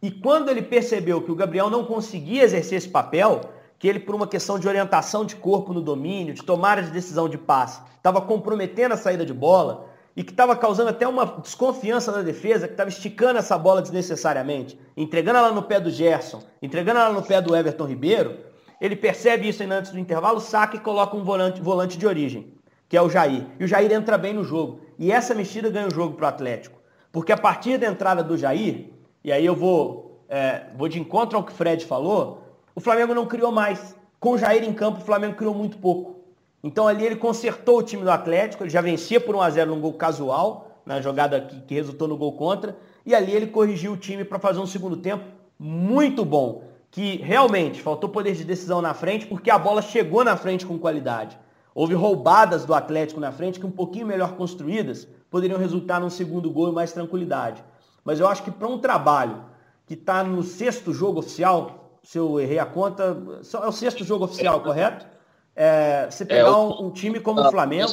E 0.00 0.08
quando 0.08 0.50
ele 0.50 0.62
percebeu 0.62 1.20
que 1.20 1.32
o 1.32 1.34
Gabriel 1.34 1.68
não 1.68 1.84
conseguia 1.84 2.44
exercer 2.44 2.78
esse 2.78 2.88
papel, 2.88 3.40
que 3.80 3.88
ele, 3.88 3.98
por 3.98 4.14
uma 4.14 4.26
questão 4.26 4.58
de 4.58 4.68
orientação 4.68 5.24
de 5.24 5.34
corpo 5.34 5.72
no 5.72 5.80
domínio, 5.80 6.34
de 6.34 6.44
tomada 6.44 6.82
de 6.82 6.90
decisão 6.90 7.30
de 7.30 7.38
passe, 7.38 7.80
estava 7.96 8.20
comprometendo 8.20 8.92
a 8.92 8.96
saída 8.96 9.24
de 9.24 9.32
bola 9.32 9.86
e 10.14 10.22
que 10.22 10.32
estava 10.32 10.54
causando 10.54 10.90
até 10.90 11.08
uma 11.08 11.24
desconfiança 11.24 12.12
na 12.12 12.20
defesa, 12.20 12.66
que 12.66 12.74
estava 12.74 12.90
esticando 12.90 13.38
essa 13.38 13.56
bola 13.56 13.80
desnecessariamente, 13.80 14.78
entregando 14.94 15.38
ela 15.38 15.50
no 15.50 15.62
pé 15.62 15.80
do 15.80 15.90
Gerson, 15.90 16.42
entregando 16.60 17.00
ela 17.00 17.10
no 17.10 17.22
pé 17.22 17.40
do 17.40 17.56
Everton 17.56 17.86
Ribeiro, 17.86 18.36
ele 18.82 18.94
percebe 18.94 19.48
isso 19.48 19.62
ainda 19.62 19.78
antes 19.78 19.92
do 19.92 19.98
intervalo, 19.98 20.40
saca 20.40 20.76
e 20.76 20.80
coloca 20.80 21.16
um 21.16 21.24
volante, 21.24 21.62
volante 21.62 21.96
de 21.96 22.06
origem, 22.06 22.52
que 22.86 22.98
é 22.98 23.02
o 23.02 23.08
Jair. 23.08 23.46
E 23.58 23.64
o 23.64 23.66
Jair 23.66 23.90
entra 23.92 24.18
bem 24.18 24.34
no 24.34 24.44
jogo. 24.44 24.82
E 24.98 25.10
essa 25.10 25.34
mexida 25.34 25.70
ganha 25.70 25.88
o 25.88 25.94
jogo 25.94 26.16
para 26.16 26.26
o 26.26 26.28
Atlético. 26.28 26.78
Porque 27.10 27.32
a 27.32 27.36
partir 27.36 27.78
da 27.78 27.86
entrada 27.86 28.22
do 28.22 28.36
Jair, 28.36 28.90
e 29.24 29.32
aí 29.32 29.46
eu 29.46 29.56
vou, 29.56 30.22
é, 30.28 30.64
vou 30.76 30.86
de 30.86 31.00
encontro 31.00 31.38
ao 31.38 31.44
que 31.44 31.52
o 31.52 31.54
Fred 31.54 31.86
falou, 31.86 32.49
o 32.74 32.80
Flamengo 32.80 33.14
não 33.14 33.26
criou 33.26 33.52
mais. 33.52 33.96
Com 34.18 34.32
o 34.32 34.38
Jair 34.38 34.62
em 34.64 34.72
campo, 34.72 35.00
o 35.00 35.04
Flamengo 35.04 35.34
criou 35.34 35.54
muito 35.54 35.78
pouco. 35.78 36.20
Então 36.62 36.86
ali 36.86 37.04
ele 37.04 37.16
consertou 37.16 37.78
o 37.78 37.82
time 37.82 38.02
do 38.02 38.10
Atlético, 38.10 38.62
ele 38.62 38.70
já 38.70 38.80
vencia 38.80 39.20
por 39.20 39.34
1 39.34 39.40
a 39.40 39.50
0 39.50 39.70
num 39.70 39.80
gol 39.80 39.94
casual, 39.94 40.82
na 40.84 41.00
jogada 41.00 41.40
que, 41.40 41.60
que 41.62 41.74
resultou 41.74 42.06
no 42.06 42.16
gol 42.16 42.32
contra, 42.32 42.76
e 43.04 43.14
ali 43.14 43.32
ele 43.32 43.46
corrigiu 43.46 43.92
o 43.92 43.96
time 43.96 44.24
para 44.24 44.38
fazer 44.38 44.60
um 44.60 44.66
segundo 44.66 44.96
tempo 44.96 45.24
muito 45.58 46.24
bom, 46.24 46.64
que 46.90 47.16
realmente 47.16 47.80
faltou 47.80 48.10
poder 48.10 48.34
de 48.34 48.44
decisão 48.44 48.82
na 48.82 48.92
frente, 48.92 49.26
porque 49.26 49.50
a 49.50 49.58
bola 49.58 49.80
chegou 49.80 50.24
na 50.24 50.36
frente 50.36 50.66
com 50.66 50.78
qualidade. 50.78 51.38
Houve 51.74 51.94
roubadas 51.94 52.64
do 52.64 52.74
Atlético 52.74 53.20
na 53.20 53.30
frente 53.30 53.60
que 53.60 53.66
um 53.66 53.70
pouquinho 53.70 54.06
melhor 54.06 54.32
construídas 54.32 55.06
poderiam 55.30 55.58
resultar 55.58 56.00
num 56.00 56.10
segundo 56.10 56.50
gol 56.50 56.68
e 56.68 56.72
mais 56.72 56.92
tranquilidade. 56.92 57.62
Mas 58.04 58.18
eu 58.18 58.26
acho 58.26 58.42
que 58.42 58.50
para 58.50 58.66
um 58.66 58.78
trabalho 58.78 59.44
que 59.86 59.94
está 59.94 60.24
no 60.24 60.42
sexto 60.42 60.92
jogo 60.92 61.20
oficial, 61.20 61.79
se 62.02 62.18
eu 62.18 62.40
errei 62.40 62.58
a 62.58 62.66
conta, 62.66 63.16
é 63.54 63.66
o 63.66 63.72
sexto 63.72 64.04
jogo 64.04 64.24
oficial, 64.24 64.60
correto? 64.62 65.06
É, 65.54 66.08
você 66.10 66.22
é, 66.22 66.26
pegar 66.26 66.48
é, 66.48 66.52
um, 66.52 66.86
um, 66.86 66.90
time 66.90 67.20
como 67.20 67.40
o 67.40 67.44
ah, 67.44 67.50
Flamengo, 67.50 67.92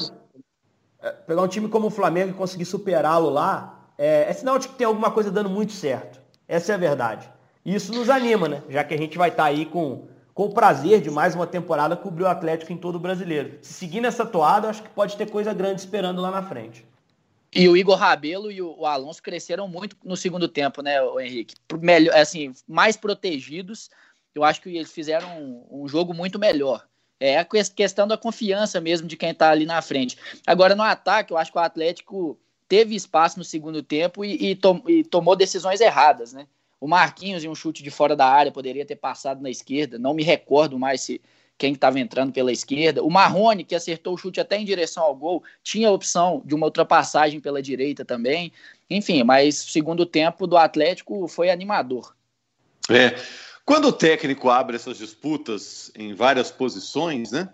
é, 1.02 1.12
pegar 1.12 1.42
um 1.42 1.48
time 1.48 1.68
como 1.68 1.88
o 1.88 1.90
Flamengo 1.92 2.32
e 2.32 2.34
conseguir 2.34 2.66
superá-lo 2.66 3.30
lá, 3.30 3.90
é, 3.98 4.30
é 4.30 4.34
sinal 4.34 4.58
de 4.58 4.68
que 4.68 4.76
tem 4.76 4.88
alguma 4.88 5.12
coisa 5.12 5.32
dando 5.32 5.50
muito 5.50 5.72
certo. 5.72 6.22
Essa 6.48 6.72
é 6.72 6.76
a 6.76 6.78
verdade. 6.78 7.30
E 7.66 7.76
isso 7.76 7.94
nos 7.94 8.10
anima, 8.10 8.48
né? 8.48 8.64
Já 8.70 8.84
que 8.84 8.94
a 8.94 8.98
gente 8.98 9.18
vai 9.18 9.30
estar 9.30 9.44
tá 9.44 9.50
aí 9.50 9.66
com, 9.66 10.08
com 10.34 10.46
o 10.46 10.54
prazer 10.54 11.02
de 11.02 11.12
mais 11.12 11.36
uma 11.36 11.46
temporada 11.46 11.98
cobrir 11.98 12.24
o 12.24 12.28
Atlético 12.28 12.72
em 12.72 12.78
todo 12.78 12.96
o 12.96 13.00
brasileiro. 13.00 13.58
Se 13.62 13.74
seguir 13.74 14.00
nessa 14.00 14.26
toada, 14.26 14.70
acho 14.70 14.84
que 14.84 14.90
pode 14.90 15.18
ter 15.18 15.30
coisa 15.30 15.54
grande 15.54 15.82
esperando 15.82 16.22
lá 16.22 16.32
na 16.32 16.44
frente. 16.44 16.88
E 17.58 17.68
o 17.68 17.76
Igor 17.76 17.96
Rabelo 17.96 18.52
e 18.52 18.62
o 18.62 18.86
Alonso 18.86 19.24
cresceram 19.24 19.68
muito 19.68 19.98
no 20.04 20.16
segundo 20.16 20.48
tempo, 20.48 20.84
né, 20.84 21.00
Henrique? 21.20 21.56
Melhor, 21.82 22.16
assim, 22.16 22.54
mais 22.68 22.96
protegidos. 22.96 23.90
Eu 24.36 24.44
acho 24.44 24.62
que 24.62 24.70
eles 24.70 24.92
fizeram 24.92 25.28
um, 25.42 25.84
um 25.84 25.88
jogo 25.88 26.14
muito 26.14 26.38
melhor. 26.38 26.88
É 27.20 27.40
a 27.40 27.46
questão 27.46 28.08
da 28.08 28.16
confiança 28.16 28.80
mesmo 28.80 29.08
de 29.08 29.18
quem 29.18 29.32
está 29.32 29.50
ali 29.50 29.66
na 29.66 29.82
frente. 29.82 30.20
Agora, 30.46 30.76
no 30.76 30.84
ataque, 30.84 31.34
eu 31.34 31.38
acho 31.38 31.52
que 31.52 31.58
o 31.58 31.62
Atlético 31.62 32.40
teve 32.70 32.94
espaço 32.94 33.40
no 33.40 33.44
segundo 33.44 33.82
tempo 33.82 34.24
e, 34.24 34.52
e, 34.52 34.56
tom, 34.56 34.84
e 34.88 35.04
tomou 35.04 35.36
decisões 35.36 35.82
erradas, 35.82 36.34
né? 36.34 36.48
O 36.80 36.88
Marquinhos 36.88 37.44
em 37.44 37.50
um 37.50 37.56
chute 37.56 37.82
de 37.82 37.90
fora 37.90 38.16
da 38.16 38.28
área 38.28 38.52
poderia 38.52 38.86
ter 38.86 38.98
passado 38.98 39.42
na 39.42 39.50
esquerda, 39.50 39.98
não 39.98 40.14
me 40.14 40.22
recordo 40.22 40.78
mais 40.78 41.02
se 41.02 41.20
quem 41.58 41.74
estava 41.74 42.00
entrando 42.00 42.32
pela 42.32 42.52
esquerda. 42.52 43.04
O 43.04 43.10
Marrone, 43.10 43.64
que 43.64 43.74
acertou 43.74 44.14
o 44.14 44.18
chute 44.18 44.40
até 44.40 44.58
em 44.58 44.66
direção 44.66 45.04
ao 45.04 45.16
gol, 45.16 45.44
tinha 45.64 45.88
a 45.88 45.92
opção 45.92 46.42
de 46.46 46.54
uma 46.54 46.68
ultrapassagem 46.68 47.40
pela 47.40 47.62
direita 47.62 48.06
também. 48.06 48.52
Enfim, 48.90 49.24
mas 49.24 49.66
o 49.66 49.70
segundo 49.72 50.06
tempo 50.06 50.46
do 50.46 50.56
Atlético 50.56 51.28
foi 51.28 51.50
animador. 51.50 52.16
É. 52.90 53.16
Quando 53.66 53.90
o 53.90 53.94
técnico 53.94 54.50
abre 54.50 54.76
essas 54.76 54.98
disputas 54.98 55.92
em 55.96 56.14
várias 56.14 56.52
posições, 56.52 57.32
né? 57.32 57.50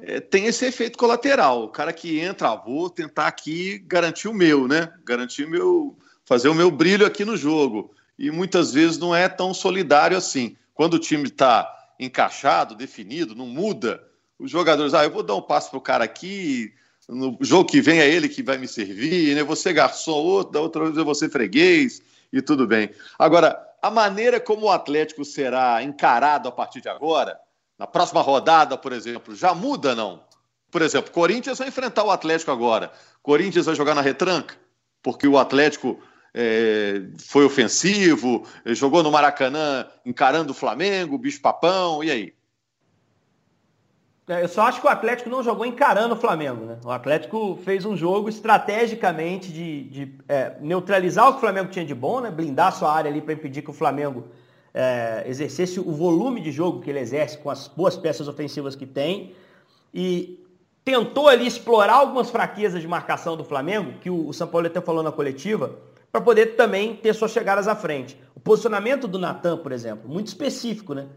É, 0.00 0.18
tem 0.18 0.46
esse 0.46 0.64
efeito 0.64 0.98
colateral. 0.98 1.64
O 1.64 1.68
cara 1.68 1.92
que 1.92 2.18
entra, 2.18 2.48
ah, 2.48 2.56
vou 2.56 2.90
tentar 2.90 3.28
aqui 3.28 3.78
garantir 3.78 4.26
o 4.26 4.34
meu, 4.34 4.66
né? 4.66 4.92
Garantir 5.04 5.44
o 5.44 5.50
meu. 5.50 5.96
fazer 6.24 6.48
o 6.48 6.54
meu 6.54 6.70
brilho 6.70 7.06
aqui 7.06 7.24
no 7.24 7.36
jogo. 7.36 7.94
E 8.18 8.30
muitas 8.30 8.72
vezes 8.72 8.98
não 8.98 9.14
é 9.14 9.28
tão 9.28 9.54
solidário 9.54 10.16
assim. 10.16 10.56
Quando 10.74 10.94
o 10.94 10.98
time 10.98 11.28
está 11.28 11.83
encaixado, 11.98 12.74
definido, 12.74 13.34
não 13.34 13.46
muda, 13.46 14.02
os 14.38 14.50
jogadores, 14.50 14.94
ah, 14.94 15.04
eu 15.04 15.10
vou 15.10 15.22
dar 15.22 15.36
um 15.36 15.42
passo 15.42 15.70
pro 15.70 15.80
cara 15.80 16.04
aqui, 16.04 16.72
no 17.08 17.36
jogo 17.40 17.68
que 17.68 17.80
vem 17.80 18.00
é 18.00 18.08
ele 18.08 18.28
que 18.28 18.42
vai 18.42 18.58
me 18.58 18.66
servir, 18.66 19.34
né? 19.34 19.42
Você 19.42 19.72
garçom, 19.72 20.50
da 20.50 20.60
outra 20.60 20.84
vez 20.84 20.96
eu 20.96 21.04
vou 21.04 21.14
ser 21.14 21.30
freguês 21.30 22.02
e 22.32 22.40
tudo 22.40 22.66
bem. 22.66 22.90
Agora, 23.18 23.58
a 23.82 23.90
maneira 23.90 24.40
como 24.40 24.66
o 24.66 24.70
Atlético 24.70 25.24
será 25.24 25.82
encarado 25.82 26.48
a 26.48 26.52
partir 26.52 26.80
de 26.80 26.88
agora, 26.88 27.38
na 27.78 27.86
próxima 27.86 28.22
rodada, 28.22 28.78
por 28.78 28.92
exemplo, 28.92 29.34
já 29.34 29.54
muda, 29.54 29.94
não? 29.94 30.22
Por 30.70 30.82
exemplo, 30.82 31.12
Corinthians 31.12 31.58
vai 31.58 31.68
enfrentar 31.68 32.02
o 32.04 32.10
Atlético 32.10 32.50
agora. 32.50 32.90
Corinthians 33.22 33.66
vai 33.66 33.74
jogar 33.74 33.94
na 33.94 34.00
retranca, 34.00 34.56
porque 35.02 35.28
o 35.28 35.38
Atlético 35.38 36.00
é, 36.34 37.02
foi 37.18 37.44
ofensivo, 37.44 38.44
jogou 38.66 39.02
no 39.02 39.10
Maracanã 39.12 39.86
encarando 40.04 40.50
o 40.50 40.54
Flamengo, 40.54 41.16
bicho 41.16 41.40
papão, 41.40 42.02
e 42.02 42.10
aí? 42.10 42.34
É, 44.26 44.42
eu 44.42 44.48
só 44.48 44.62
acho 44.62 44.80
que 44.80 44.86
o 44.86 44.90
Atlético 44.90 45.28
não 45.28 45.42
jogou 45.42 45.66
encarando 45.66 46.14
o 46.14 46.18
Flamengo. 46.18 46.64
Né? 46.64 46.78
O 46.84 46.90
Atlético 46.90 47.58
fez 47.62 47.84
um 47.84 47.96
jogo 47.96 48.28
estrategicamente 48.28 49.52
de, 49.52 49.84
de 49.84 50.14
é, 50.26 50.56
neutralizar 50.60 51.28
o 51.28 51.32
que 51.32 51.36
o 51.38 51.40
Flamengo 51.40 51.70
tinha 51.70 51.84
de 51.84 51.94
bom, 51.94 52.20
né? 52.20 52.30
blindar 52.30 52.74
sua 52.74 52.92
área 52.92 53.10
ali 53.10 53.20
para 53.20 53.34
impedir 53.34 53.62
que 53.62 53.70
o 53.70 53.74
Flamengo 53.74 54.24
é, 54.72 55.24
exercesse 55.26 55.78
o 55.78 55.92
volume 55.92 56.40
de 56.40 56.50
jogo 56.50 56.80
que 56.80 56.90
ele 56.90 56.98
exerce 56.98 57.36
com 57.38 57.50
as 57.50 57.68
boas 57.68 57.96
peças 57.96 58.26
ofensivas 58.26 58.74
que 58.74 58.86
tem. 58.86 59.34
E 59.92 60.42
tentou 60.84 61.28
ali 61.28 61.46
explorar 61.46 61.94
algumas 61.94 62.30
fraquezas 62.30 62.80
de 62.80 62.88
marcação 62.88 63.36
do 63.36 63.44
Flamengo, 63.44 63.98
que 64.00 64.10
o, 64.10 64.32
São 64.32 64.48
Paulo 64.48 64.66
até 64.66 64.80
falou 64.80 65.02
na 65.02 65.12
coletiva, 65.12 65.78
para 66.14 66.20
poder 66.20 66.54
também 66.54 66.94
ter 66.94 67.12
suas 67.12 67.32
chegadas 67.32 67.66
à 67.66 67.74
frente. 67.74 68.16
O 68.36 68.38
posicionamento 68.38 69.08
do 69.08 69.18
Natan, 69.18 69.56
por 69.56 69.72
exemplo, 69.72 70.08
muito 70.08 70.28
específico, 70.28 70.94
né? 70.94 71.08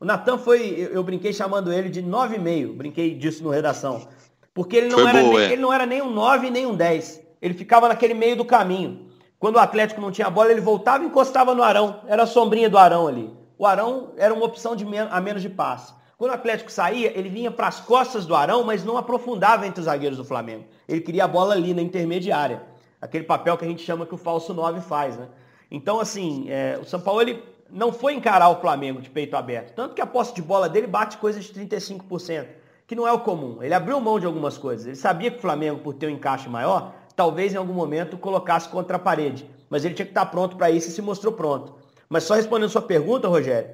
O 0.00 0.04
Natan 0.06 0.38
foi, 0.38 0.88
eu, 0.90 1.02
brinquei 1.02 1.30
chamando 1.30 1.70
ele 1.70 1.90
de 1.90 2.02
9,5, 2.02 2.72
brinquei 2.74 3.14
disso 3.14 3.44
no 3.44 3.50
redação. 3.50 4.08
Porque 4.54 4.78
ele 4.78 4.88
não, 4.88 5.06
era, 5.06 5.20
boa, 5.20 5.34
nem, 5.34 5.42
é. 5.42 5.52
ele 5.52 5.60
não 5.60 5.70
era 5.70 5.84
nem 5.84 6.00
um 6.00 6.10
9 6.10 6.48
nem 6.48 6.64
um 6.64 6.74
10. 6.74 7.20
Ele 7.42 7.52
ficava 7.52 7.86
naquele 7.86 8.14
meio 8.14 8.34
do 8.34 8.46
caminho. 8.46 9.10
Quando 9.38 9.56
o 9.56 9.58
Atlético 9.58 10.00
não 10.00 10.10
tinha 10.10 10.30
bola, 10.30 10.50
ele 10.50 10.62
voltava 10.62 11.04
e 11.04 11.06
encostava 11.06 11.54
no 11.54 11.62
Arão. 11.62 12.00
Era 12.06 12.22
a 12.22 12.26
sombrinha 12.26 12.70
do 12.70 12.78
Arão 12.78 13.06
ali. 13.06 13.30
O 13.58 13.66
Arão 13.66 14.12
era 14.16 14.32
uma 14.32 14.46
opção 14.46 14.74
de 14.74 14.86
men 14.86 15.06
a 15.10 15.20
menos 15.20 15.42
de 15.42 15.50
passe. 15.50 15.92
Quando 16.16 16.30
o 16.30 16.34
Atlético 16.34 16.72
saía, 16.72 17.12
ele 17.14 17.28
vinha 17.28 17.50
para 17.50 17.68
as 17.68 17.78
costas 17.78 18.24
do 18.24 18.34
Arão, 18.34 18.64
mas 18.64 18.82
não 18.82 18.96
aprofundava 18.96 19.66
entre 19.66 19.80
os 19.80 19.84
zagueiros 19.84 20.16
do 20.16 20.24
Flamengo. 20.24 20.64
Ele 20.88 21.02
queria 21.02 21.24
a 21.24 21.28
bola 21.28 21.52
ali 21.52 21.74
na 21.74 21.82
intermediária. 21.82 22.74
Aquele 23.06 23.24
papel 23.24 23.56
que 23.56 23.64
a 23.64 23.68
gente 23.68 23.82
chama 23.82 24.04
que 24.04 24.14
o 24.14 24.18
falso 24.18 24.52
9 24.52 24.80
faz, 24.80 25.16
né? 25.16 25.28
Então, 25.70 26.00
assim, 26.00 26.46
é, 26.48 26.78
o 26.80 26.84
São 26.84 27.00
Paulo 27.00 27.22
ele 27.22 27.42
não 27.70 27.92
foi 27.92 28.14
encarar 28.14 28.48
o 28.48 28.60
Flamengo 28.60 29.00
de 29.00 29.08
peito 29.08 29.36
aberto. 29.36 29.74
Tanto 29.74 29.94
que 29.94 30.00
a 30.00 30.06
posse 30.06 30.34
de 30.34 30.42
bola 30.42 30.68
dele 30.68 30.86
bate 30.86 31.16
coisa 31.18 31.40
de 31.40 31.48
35%, 31.52 32.46
que 32.86 32.94
não 32.94 33.06
é 33.06 33.12
o 33.12 33.20
comum. 33.20 33.62
Ele 33.62 33.74
abriu 33.74 34.00
mão 34.00 34.18
de 34.18 34.26
algumas 34.26 34.58
coisas. 34.58 34.86
Ele 34.86 34.96
sabia 34.96 35.30
que 35.30 35.38
o 35.38 35.40
Flamengo, 35.40 35.80
por 35.80 35.94
ter 35.94 36.06
um 36.06 36.10
encaixe 36.10 36.48
maior, 36.48 36.94
talvez 37.14 37.54
em 37.54 37.56
algum 37.56 37.72
momento 37.72 38.18
colocasse 38.18 38.68
contra 38.68 38.96
a 38.96 39.00
parede. 39.00 39.48
Mas 39.70 39.84
ele 39.84 39.94
tinha 39.94 40.06
que 40.06 40.10
estar 40.10 40.26
pronto 40.26 40.56
para 40.56 40.70
isso 40.70 40.88
e 40.88 40.92
se 40.92 41.02
mostrou 41.02 41.32
pronto. 41.32 41.74
Mas 42.08 42.24
só 42.24 42.34
respondendo 42.34 42.68
sua 42.68 42.82
pergunta, 42.82 43.28
Rogério, 43.28 43.70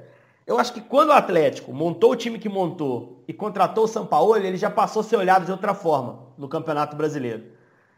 eu 0.46 0.58
acho 0.58 0.72
que 0.72 0.80
quando 0.80 1.10
o 1.10 1.12
Atlético 1.12 1.72
montou 1.72 2.12
o 2.12 2.16
time 2.16 2.38
que 2.38 2.48
montou 2.48 3.22
e 3.28 3.32
contratou 3.32 3.84
o 3.84 3.88
São 3.88 4.04
Paulo, 4.04 4.36
ele 4.36 4.56
já 4.56 4.70
passou 4.70 5.00
a 5.00 5.04
ser 5.04 5.16
olhado 5.16 5.44
de 5.44 5.52
outra 5.52 5.74
forma 5.74 6.20
no 6.36 6.48
Campeonato 6.48 6.96
Brasileiro. 6.96 7.44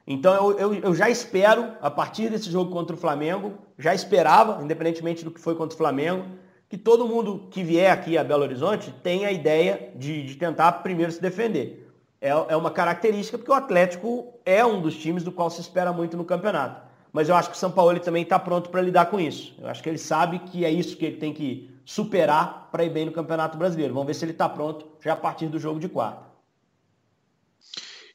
Então 0.07 0.35
eu, 0.35 0.59
eu, 0.59 0.75
eu, 0.75 0.95
já 0.95 1.09
espero, 1.09 1.73
a 1.81 1.91
partir 1.91 2.29
desse 2.31 2.51
jogo 2.51 2.71
contra 2.71 2.95
o 2.95 2.99
Flamengo, 2.99 3.55
já 3.79 3.95
esperava, 3.95 4.63
independentemente 4.63 5.25
do 5.25 5.31
que 5.31 5.41
foi 5.41 5.55
contra 5.55 5.75
o 5.75 5.79
Flamengo, 5.79 6.27
que 6.69 6.77
todo 6.77 7.09
mundo 7.09 7.49
que 7.51 7.63
vier 7.63 7.91
aqui 7.91 8.19
a 8.19 8.25
Belo 8.25 8.43
Horizonte 8.43 8.95
tenha 9.03 9.29
a 9.29 9.33
ideia 9.33 9.93
de, 9.97 10.25
de 10.25 10.35
tentar 10.37 10.73
primeiro 10.73 11.11
se 11.13 11.21
defender 11.21 11.85
é, 12.25 12.31
é 12.31 12.57
uma 12.57 12.71
característica, 12.71 13.37
porque 13.37 13.51
o 13.51 13.55
Atlético 13.55 14.33
é 14.47 14.65
um 14.65 14.81
dos 14.81 14.97
times 14.97 15.23
do 15.23 15.31
qual 15.31 15.51
se 15.51 15.61
espera 15.61 15.93
muito 15.93 16.17
no 16.17 16.25
campeonato. 16.25 16.81
Mas 17.13 17.29
eu 17.29 17.37
acho 17.37 17.51
que 17.51 17.55
o 17.55 17.59
São 17.59 17.71
Paulo 17.71 18.01
também 18.01 18.23
está 18.23 18.39
pronto 18.39 18.71
para 18.71 18.81
lidar 18.81 19.07
com 19.07 19.21
isso. 19.21 19.55
Eu 19.61 19.69
acho 19.69 19.83
que 19.83 19.89
ele 19.91 19.99
sabe 19.99 20.39
que 20.39 20.65
é 20.65 20.71
isso 20.71 20.97
que 20.97 21.05
ele 21.05 21.19
tem 21.19 21.35
que 21.35 21.71
superar 21.85 22.71
para 22.73 22.83
ir 22.83 22.89
bem 22.89 23.05
no 23.05 23.13
Campeonato 23.13 23.59
Brasileiro. 23.59 23.93
Vamos 23.93 24.07
ver 24.07 24.15
se 24.15 24.25
ele 24.25 24.33
está 24.33 24.49
pronto 24.49 24.87
já 25.03 25.13
a 25.13 25.17
partir 25.17 25.49
do 25.49 25.59
jogo 25.59 25.79
de 25.79 25.87
quarta. 25.87 26.34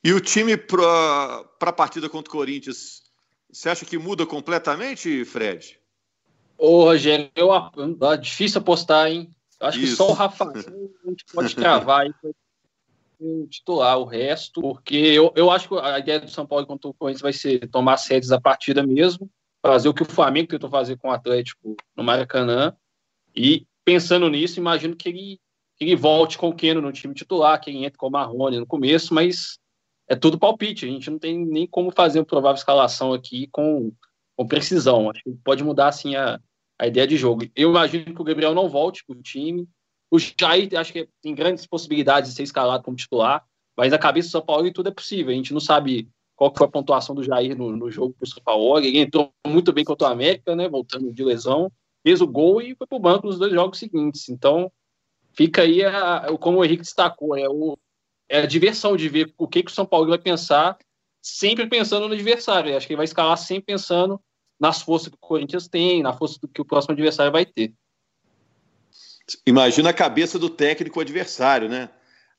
E 0.03 0.13
o 0.13 0.21
time 0.21 0.55
para 0.55 1.43
a 1.61 1.73
partida 1.73 2.09
contra 2.09 2.29
o 2.29 2.31
Corinthians, 2.31 3.03
você 3.51 3.69
acha 3.69 3.85
que 3.85 3.97
muda 3.97 4.25
completamente, 4.25 5.25
Fred? 5.25 5.79
Ô, 6.57 6.83
Rogério, 6.83 7.29
eu, 7.35 7.49
é 7.53 8.17
difícil 8.17 8.59
apostar, 8.59 9.07
hein? 9.07 9.33
Acho 9.59 9.79
Isso. 9.79 9.91
que 9.91 9.97
só 9.97 10.09
o 10.09 10.13
Rafael 10.13 10.51
a 10.51 11.09
gente 11.09 11.25
pode 11.33 11.55
cravar 11.55 12.01
aí 12.01 12.13
titular 13.49 13.97
o 13.97 14.05
resto, 14.05 14.61
porque 14.61 14.95
eu, 14.95 15.33
eu 15.35 15.51
acho 15.51 15.67
que 15.67 15.77
a 15.77 15.99
ideia 15.99 16.21
do 16.21 16.29
São 16.29 16.45
Paulo 16.45 16.65
contra 16.65 16.89
o 16.89 16.93
Corinthians 16.93 17.21
vai 17.21 17.33
ser 17.33 17.67
tomar 17.69 17.97
sedes 17.97 18.29
da 18.29 18.39
partida 18.39 18.85
mesmo, 18.85 19.29
fazer 19.61 19.89
o 19.89 19.93
que 19.93 20.03
o 20.03 20.05
Flamengo 20.05 20.47
tentou 20.47 20.69
fazer 20.69 20.97
com 20.97 21.09
o 21.09 21.11
Atlético 21.11 21.75
no 21.95 22.03
Maracanã, 22.03 22.73
e 23.35 23.67
pensando 23.83 24.29
nisso, 24.29 24.59
imagino 24.59 24.95
que 24.95 25.09
ele, 25.09 25.39
que 25.75 25.83
ele 25.83 25.95
volte 25.97 26.37
com 26.37 26.47
o 26.47 26.55
Keno 26.55 26.79
no 26.79 26.93
time 26.93 27.13
titular, 27.13 27.59
que 27.59 27.69
ele 27.69 27.83
entre 27.83 27.97
com 27.97 28.07
o 28.07 28.11
Marrone 28.11 28.59
no 28.59 28.65
começo, 28.65 29.13
mas 29.13 29.59
é 30.09 30.15
tudo 30.15 30.39
palpite, 30.39 30.85
a 30.85 30.89
gente 30.89 31.09
não 31.09 31.19
tem 31.19 31.45
nem 31.45 31.67
como 31.67 31.91
fazer 31.91 32.19
uma 32.19 32.25
provável 32.25 32.57
escalação 32.57 33.13
aqui 33.13 33.47
com, 33.51 33.93
com 34.35 34.47
precisão, 34.47 35.09
acho 35.09 35.23
que 35.23 35.31
pode 35.43 35.63
mudar 35.63 35.89
assim 35.89 36.15
a, 36.15 36.39
a 36.79 36.87
ideia 36.87 37.05
de 37.05 37.15
jogo. 37.15 37.45
Eu 37.55 37.69
imagino 37.69 38.15
que 38.15 38.21
o 38.21 38.25
Gabriel 38.25 38.55
não 38.55 38.67
volte 38.67 39.05
para 39.05 39.15
o 39.15 39.21
time, 39.21 39.69
o 40.11 40.17
Jair, 40.17 40.67
acho 40.75 40.91
que 40.91 41.07
tem 41.21 41.35
grandes 41.35 41.67
possibilidades 41.67 42.31
de 42.31 42.35
ser 42.35 42.43
escalado 42.43 42.83
como 42.83 42.97
titular, 42.97 43.45
mas 43.77 43.91
na 43.91 43.99
cabeça 43.99 44.29
do 44.29 44.31
São 44.31 44.41
Paulo 44.41 44.65
e 44.65 44.73
tudo 44.73 44.89
é 44.89 44.91
possível. 44.91 45.31
A 45.31 45.35
gente 45.35 45.53
não 45.53 45.59
sabe 45.59 46.09
qual 46.35 46.53
foi 46.55 46.65
a 46.65 46.69
pontuação 46.69 47.13
do 47.13 47.23
Jair 47.23 47.55
no, 47.55 47.75
no 47.75 47.91
jogo 47.91 48.13
para 48.13 48.25
o 48.25 48.27
São 48.27 48.41
Paulo. 48.43 48.79
Ele 48.79 48.97
entrou 48.97 49.31
muito 49.45 49.71
bem 49.71 49.85
contra 49.85 50.07
o 50.07 50.11
América, 50.11 50.55
né, 50.55 50.67
voltando 50.67 51.13
de 51.13 51.23
lesão, 51.23 51.71
fez 52.01 52.19
o 52.19 52.27
gol 52.27 52.61
e 52.61 52.75
foi 52.75 52.87
para 52.87 52.97
o 52.97 53.01
banco 53.01 53.27
nos 53.27 53.37
dois 53.37 53.53
jogos 53.53 53.77
seguintes. 53.77 54.27
Então, 54.27 54.71
fica 55.33 55.61
aí, 55.61 55.83
a, 55.83 56.17
a, 56.17 56.37
como 56.37 56.57
o 56.57 56.65
Henrique 56.65 56.81
destacou, 56.81 57.37
é, 57.37 57.47
o, 57.47 57.77
é 58.29 58.41
a 58.41 58.45
diversão 58.45 58.95
de 58.95 59.09
ver 59.09 59.33
o 59.37 59.47
que, 59.47 59.63
que 59.63 59.71
o 59.71 59.73
São 59.73 59.85
Paulo 59.85 60.07
vai 60.07 60.19
pensar, 60.19 60.77
sempre 61.21 61.67
pensando 61.67 62.07
no 62.07 62.13
adversário. 62.13 62.77
Acho 62.77 62.85
que 62.85 62.93
ele 62.93 62.97
vai 62.97 63.05
escalar 63.05 63.37
sempre 63.37 63.65
pensando 63.65 64.21
nas 64.59 64.81
forças 64.81 65.09
que 65.09 65.15
o 65.15 65.19
Corinthians 65.19 65.67
tem, 65.67 66.03
na 66.03 66.13
força 66.13 66.39
que 66.53 66.61
o 66.61 66.65
próximo 66.65 66.93
adversário 66.93 67.31
vai 67.31 67.45
ter. 67.45 67.73
Imagina 69.45 69.89
a 69.89 69.93
cabeça 69.93 70.37
do 70.37 70.49
técnico 70.49 70.99
adversário, 70.99 71.67
né? 71.67 71.89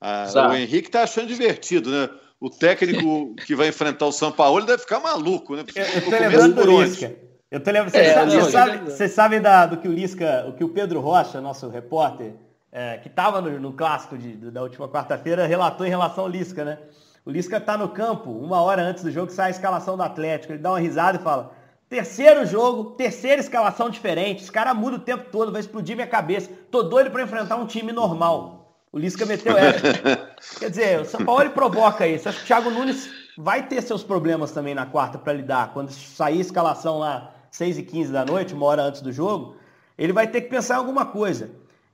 Ah, 0.00 0.48
o 0.50 0.54
Henrique 0.54 0.88
está 0.88 1.02
achando 1.02 1.28
divertido, 1.28 1.90
né? 1.90 2.08
O 2.40 2.48
técnico 2.48 3.34
que 3.46 3.54
vai 3.54 3.68
enfrentar 3.68 4.06
o 4.06 4.12
São 4.12 4.32
Paulo 4.32 4.64
deve 4.64 4.82
ficar 4.82 5.00
maluco, 5.00 5.56
né? 5.56 5.64
Eu, 5.74 5.84
eu 5.84 6.04
tô 6.04 6.10
lembrando 6.10 6.54
do 6.54 6.82
Lisca. 6.82 7.16
Eu 7.50 7.60
tô 7.60 7.70
lembrando, 7.70 7.96
é, 7.96 8.26
vocês 8.26 8.52
sabem 8.52 9.08
sabe 9.08 9.40
da, 9.40 9.66
do 9.66 9.76
que 9.76 9.88
o 9.88 9.92
Lisca, 9.92 10.46
o 10.48 10.52
que 10.54 10.62
o 10.62 10.68
Pedro 10.68 11.00
Rocha, 11.00 11.40
nosso 11.40 11.68
repórter, 11.68 12.34
é, 12.72 12.98
que 12.98 13.08
estava 13.08 13.40
no, 13.40 13.58
no, 13.58 13.72
clássico 13.72 14.16
de, 14.16 14.34
da 14.50 14.62
última 14.62 14.88
quarta-feira, 14.88 15.46
relatou 15.46 15.86
em 15.86 15.90
relação 15.90 16.24
ao 16.24 16.30
Lisca, 16.30 16.64
né? 16.64 16.78
O 17.24 17.30
Lisca 17.30 17.58
está 17.58 17.76
no 17.76 17.88
campo, 17.88 18.30
uma 18.30 18.62
hora 18.62 18.82
antes 18.82 19.02
do 19.02 19.10
jogo, 19.10 19.30
sai 19.30 19.48
a 19.48 19.50
escalação 19.50 19.96
do 19.96 20.02
Atlético. 20.02 20.52
Ele 20.52 20.62
dá 20.62 20.70
uma 20.70 20.80
risada 20.80 21.18
e 21.18 21.22
fala: 21.22 21.52
Terceiro 21.88 22.46
jogo, 22.46 22.92
terceira 22.92 23.40
escalação 23.40 23.90
diferente. 23.90 24.44
Os 24.44 24.50
caras 24.50 24.76
mudam 24.76 24.98
o 24.98 25.02
tempo 25.02 25.24
todo, 25.30 25.52
vai 25.52 25.60
explodir 25.60 25.96
minha 25.96 26.06
cabeça. 26.06 26.50
Tô 26.70 26.82
doido 26.84 27.10
para 27.10 27.22
enfrentar 27.22 27.56
um 27.56 27.66
time 27.66 27.92
normal. 27.92 28.60
O 28.92 28.98
Lisca 28.98 29.26
meteu 29.26 29.56
essa. 29.56 29.80
Quer 30.58 30.70
dizer, 30.70 31.00
o 31.00 31.04
São 31.04 31.24
Paulo 31.24 31.42
ele 31.42 31.50
provoca 31.50 32.06
isso. 32.06 32.28
Acho 32.28 32.38
que 32.38 32.44
o 32.44 32.46
Thiago 32.46 32.70
Nunes 32.70 33.10
vai 33.36 33.66
ter 33.66 33.82
seus 33.82 34.02
problemas 34.02 34.52
também 34.52 34.74
na 34.74 34.86
quarta 34.86 35.18
para 35.18 35.32
lidar. 35.32 35.72
Quando 35.72 35.90
sair 35.90 36.38
a 36.38 36.40
escalação 36.40 36.98
lá 36.98 37.34
6 37.50 37.78
e 37.78 37.82
15 37.82 38.12
da 38.12 38.24
noite, 38.24 38.54
uma 38.54 38.66
hora 38.66 38.82
antes 38.82 39.00
do 39.00 39.12
jogo, 39.12 39.56
ele 39.98 40.12
vai 40.12 40.26
ter 40.26 40.42
que 40.42 40.48
pensar 40.48 40.74
em 40.74 40.78
alguma 40.78 41.06
coisa. 41.06 41.50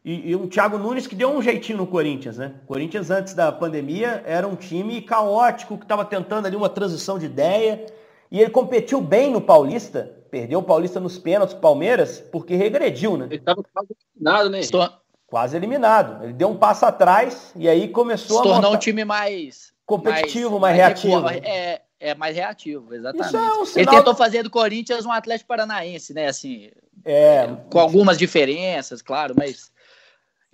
E, 0.06 0.30
e 0.30 0.36
o 0.36 0.46
Thiago 0.46 0.78
Nunes 0.78 1.08
que 1.08 1.16
deu 1.16 1.30
um 1.30 1.42
jeitinho 1.42 1.78
no 1.78 1.86
Corinthians, 1.86 2.38
né? 2.38 2.54
O 2.62 2.66
Corinthians, 2.68 3.10
antes 3.10 3.34
da 3.34 3.50
pandemia, 3.50 4.22
era 4.24 4.46
um 4.46 4.54
time 4.54 5.02
caótico, 5.02 5.76
que 5.76 5.84
estava 5.84 6.04
tentando 6.04 6.46
ali 6.46 6.54
uma 6.54 6.68
transição 6.68 7.18
de 7.18 7.26
ideia 7.26 7.84
e 8.30 8.40
ele 8.40 8.50
competiu 8.50 9.00
bem 9.00 9.32
no 9.32 9.40
Paulista, 9.40 10.14
perdeu 10.30 10.60
o 10.60 10.62
Paulista 10.62 11.00
nos 11.00 11.18
pênaltis 11.18 11.56
Palmeiras, 11.56 12.20
porque 12.30 12.54
regrediu, 12.54 13.16
né? 13.16 13.26
Ele 13.26 13.34
estava 13.34 13.60
quase 13.74 13.88
eliminado, 14.14 14.50
né? 14.50 14.60
Estou... 14.60 14.88
Quase 15.26 15.56
eliminado. 15.56 16.22
Ele 16.22 16.32
deu 16.34 16.50
um 16.50 16.56
passo 16.56 16.86
atrás 16.86 17.50
e 17.56 17.68
aí 17.68 17.88
começou 17.88 18.28
Se 18.28 18.34
a. 18.34 18.36
Se 18.36 18.42
tornou 18.44 18.62
montar... 18.62 18.76
um 18.76 18.78
time 18.78 19.04
mais. 19.04 19.72
Competitivo, 19.84 20.60
mais, 20.60 20.60
mais 20.60 20.76
reativo. 20.76 21.28
É, 21.28 21.82
é 21.98 22.14
mais 22.14 22.36
reativo, 22.36 22.94
exatamente. 22.94 23.34
É 23.34 23.38
um 23.38 23.64
sinal... 23.64 23.82
Ele 23.88 23.90
tentou 23.90 24.14
fazer 24.14 24.44
do 24.44 24.50
Corinthians 24.50 25.04
um 25.04 25.10
Atlético 25.10 25.48
Paranaense, 25.48 26.14
né? 26.14 26.28
Assim, 26.28 26.70
é, 27.04 27.48
com 27.70 27.80
algumas 27.80 28.16
diferenças, 28.16 29.02
claro, 29.02 29.34
mas 29.36 29.74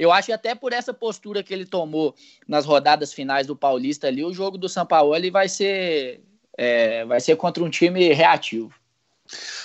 eu 0.02 0.12
acho 0.12 0.26
que 0.26 0.32
até 0.32 0.54
por 0.54 0.72
essa 0.72 0.92
postura 0.92 1.42
que 1.42 1.52
ele 1.52 1.64
tomou 1.64 2.14
nas 2.46 2.64
rodadas 2.64 3.12
finais 3.12 3.46
do 3.46 3.56
Paulista 3.56 4.08
ali, 4.08 4.24
o 4.24 4.32
jogo 4.32 4.58
do 4.58 4.68
São 4.68 4.84
Paulo 4.84 5.14
ele 5.14 5.30
vai 5.30 5.48
ser 5.48 6.20
é, 6.56 7.04
vai 7.04 7.20
ser 7.20 7.36
contra 7.36 7.62
um 7.62 7.70
time 7.70 8.12
reativo. 8.12 8.74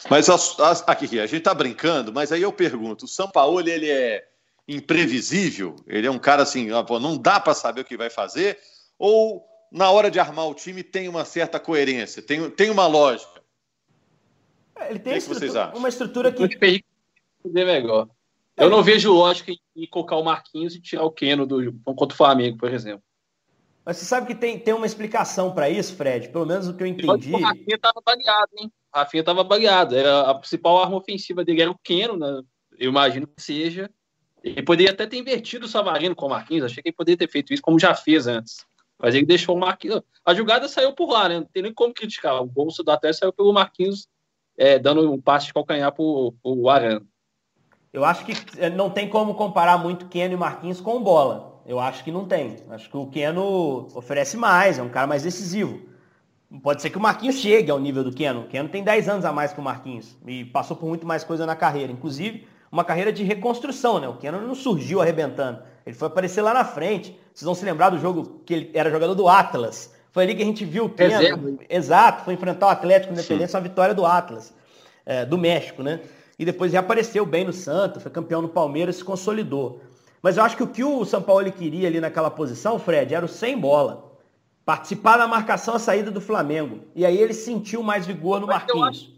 Mas 0.09 0.29
a, 0.29 0.35
a, 0.35 0.71
aqui, 0.91 1.19
a 1.19 1.25
gente 1.25 1.41
tá 1.41 1.53
brincando, 1.53 2.13
mas 2.13 2.31
aí 2.31 2.41
eu 2.41 2.53
pergunto: 2.53 3.05
o 3.05 3.07
São 3.07 3.29
Paulo 3.29 3.59
ele 3.59 3.89
é 3.89 4.27
imprevisível? 4.67 5.75
Ele 5.87 6.07
é 6.07 6.11
um 6.11 6.19
cara 6.19 6.43
assim, 6.43 6.67
não 6.67 7.17
dá 7.17 7.39
para 7.39 7.53
saber 7.53 7.81
o 7.81 7.85
que 7.85 7.97
vai 7.97 8.09
fazer? 8.09 8.59
Ou 8.97 9.45
na 9.71 9.89
hora 9.91 10.09
de 10.09 10.19
armar 10.19 10.47
o 10.47 10.53
time 10.53 10.83
tem 10.83 11.09
uma 11.09 11.25
certa 11.25 11.59
coerência, 11.59 12.21
tem, 12.21 12.49
tem 12.51 12.69
uma 12.69 12.87
lógica? 12.87 13.41
É, 14.75 14.91
ele 14.91 14.99
tem 14.99 15.13
que 15.13 15.21
vocês 15.21 15.55
acham? 15.55 15.77
uma 15.77 15.89
estrutura 15.89 16.31
que. 16.31 16.43
Eu 16.43 16.49
não 18.69 18.81
vejo 18.81 19.13
lógica 19.13 19.51
em 19.51 19.87
colocar 19.87 20.15
o 20.15 20.23
Marquinhos 20.23 20.75
e 20.75 20.81
tirar 20.81 21.03
o 21.03 21.11
Keno 21.11 21.45
do 21.45 21.71
contra 21.83 22.13
o 22.13 22.17
Flamengo, 22.17 22.57
por 22.57 22.73
exemplo. 22.73 23.03
Mas 23.85 23.97
você 23.97 24.05
sabe 24.05 24.27
que 24.27 24.35
tem, 24.35 24.59
tem 24.59 24.73
uma 24.73 24.85
explicação 24.85 25.53
para 25.53 25.69
isso, 25.69 25.95
Fred? 25.95 26.27
Pelo 26.29 26.45
menos 26.45 26.67
o 26.67 26.73
que 26.73 26.83
eu 26.83 26.87
entendi. 26.87 27.31
O 27.31 27.39
Rafinha 27.39 27.75
estava 27.75 28.01
baleado, 28.03 28.51
hein? 28.57 28.71
O 28.93 28.97
Rafinha 28.97 29.21
estava 29.21 29.43
baleado. 29.43 29.95
Era, 29.95 30.21
a 30.21 30.35
principal 30.35 30.81
arma 30.81 30.97
ofensiva 30.97 31.45
dele 31.45 31.61
era 31.61 31.71
o 31.71 31.79
Keno, 31.81 32.17
né? 32.17 32.41
Eu 32.77 32.89
imagino 32.89 33.27
que 33.27 33.41
seja. 33.41 33.89
Ele 34.43 34.63
poderia 34.63 34.91
até 34.91 35.05
ter 35.05 35.17
invertido 35.17 35.65
o 35.65 35.69
Savarino 35.69 36.15
com 36.15 36.25
o 36.25 36.29
Marquinhos. 36.29 36.65
Achei 36.65 36.83
que 36.83 36.89
ele 36.89 36.95
poderia 36.95 37.17
ter 37.17 37.29
feito 37.29 37.53
isso, 37.53 37.61
como 37.61 37.79
já 37.79 37.95
fez 37.95 38.27
antes. 38.27 38.65
Mas 38.99 39.15
ele 39.15 39.25
deixou 39.25 39.55
o 39.55 39.59
Marquinhos. 39.59 40.01
A 40.25 40.33
jogada 40.33 40.67
saiu 40.67 40.93
por 40.93 41.09
lá, 41.09 41.29
né? 41.29 41.39
Não 41.39 41.45
tem 41.45 41.63
nem 41.63 41.73
como 41.73 41.93
criticar. 41.93 42.41
O 42.41 42.45
bolso 42.45 42.83
do 42.83 42.91
Atlético 42.91 43.19
saiu 43.19 43.31
pelo 43.31 43.53
Marquinhos, 43.53 44.07
é, 44.57 44.77
dando 44.77 45.09
um 45.11 45.21
passe 45.21 45.47
de 45.47 45.53
calcanhar 45.53 45.93
para 45.93 46.03
o 46.03 46.69
Arana. 46.69 47.05
Eu 47.97 48.05
acho 48.05 48.23
que 48.23 48.33
é, 48.59 48.69
não 48.69 48.91
tem 48.91 49.09
como 49.09 49.33
comparar 49.33 49.79
muito 49.79 50.05
Keno 50.05 50.31
e 50.31 50.37
Marquinhos 50.37 50.79
com 50.79 51.01
bola. 51.01 51.59
Eu 51.65 51.79
acho 51.79 52.03
que 52.03 52.11
não 52.11 52.25
tem. 52.25 52.57
Acho 52.69 52.87
que 52.87 52.95
o 52.95 53.07
Keno 53.07 53.87
oferece 53.95 54.37
mais, 54.37 54.77
é 54.77 54.83
um 54.83 54.89
cara 54.89 55.07
mais 55.07 55.23
decisivo. 55.23 55.81
Pode 56.61 56.83
ser 56.83 56.91
que 56.91 56.97
o 56.99 57.01
Marquinhos 57.01 57.37
chegue 57.37 57.71
ao 57.71 57.79
nível 57.79 58.03
do 58.03 58.13
Keno. 58.13 58.41
O 58.41 58.47
Keno 58.47 58.69
tem 58.69 58.83
10 58.83 59.09
anos 59.09 59.25
a 59.25 59.33
mais 59.33 59.51
que 59.51 59.59
o 59.59 59.63
Marquinhos 59.63 60.15
e 60.27 60.45
passou 60.45 60.77
por 60.77 60.85
muito 60.87 61.07
mais 61.07 61.23
coisa 61.23 61.43
na 61.43 61.55
carreira. 61.55 61.91
Inclusive, 61.91 62.47
uma 62.71 62.83
carreira 62.83 63.11
de 63.11 63.23
reconstrução, 63.23 63.99
né? 63.99 64.07
O 64.07 64.13
Keno 64.13 64.39
não 64.45 64.53
surgiu 64.53 65.01
arrebentando. 65.01 65.63
Ele 65.83 65.95
foi 65.95 66.07
aparecer 66.07 66.43
lá 66.43 66.53
na 66.53 66.63
frente. 66.63 67.19
Vocês 67.33 67.45
vão 67.45 67.55
se 67.55 67.65
lembrar 67.65 67.89
do 67.89 67.97
jogo 67.97 68.43
que 68.45 68.53
ele 68.53 68.71
era 68.75 68.91
jogador 68.91 69.15
do 69.15 69.27
Atlas. 69.27 69.91
Foi 70.11 70.23
ali 70.23 70.35
que 70.35 70.43
a 70.43 70.45
gente 70.45 70.63
viu 70.63 70.85
o 70.85 70.89
Keno. 70.89 71.57
Exato, 71.67 72.25
foi 72.25 72.35
enfrentar 72.35 72.67
o 72.67 72.69
Atlético 72.69 73.11
Independência, 73.11 73.57
uma 73.57 73.63
vitória 73.63 73.95
do 73.95 74.05
Atlas, 74.05 74.53
é, 75.03 75.25
do 75.25 75.35
México, 75.35 75.81
né? 75.81 75.99
E 76.39 76.45
depois 76.45 76.71
reapareceu 76.71 77.25
bem 77.25 77.45
no 77.45 77.53
Santos, 77.53 78.03
foi 78.03 78.11
campeão 78.11 78.41
no 78.41 78.49
Palmeiras, 78.49 78.97
se 78.97 79.03
consolidou. 79.03 79.81
Mas 80.21 80.37
eu 80.37 80.43
acho 80.43 80.57
que 80.57 80.63
o 80.63 80.67
que 80.67 80.83
o 80.83 81.05
São 81.05 81.21
Paulo 81.21 81.51
queria 81.51 81.87
ali 81.87 81.99
naquela 81.99 82.29
posição, 82.29 82.77
Fred, 82.77 83.13
era 83.13 83.25
o 83.25 83.29
sem 83.29 83.57
bola. 83.57 84.11
Participar 84.65 85.17
da 85.17 85.27
marcação 85.27 85.75
à 85.75 85.79
saída 85.79 86.11
do 86.11 86.19
Flamengo. 86.19 86.81
E 86.93 87.05
aí 87.05 87.17
ele 87.17 87.33
sentiu 87.33 87.81
mais 87.81 88.05
vigor 88.05 88.39
no 88.39 88.47
Mas 88.47 88.57
Marquinhos. 88.57 89.17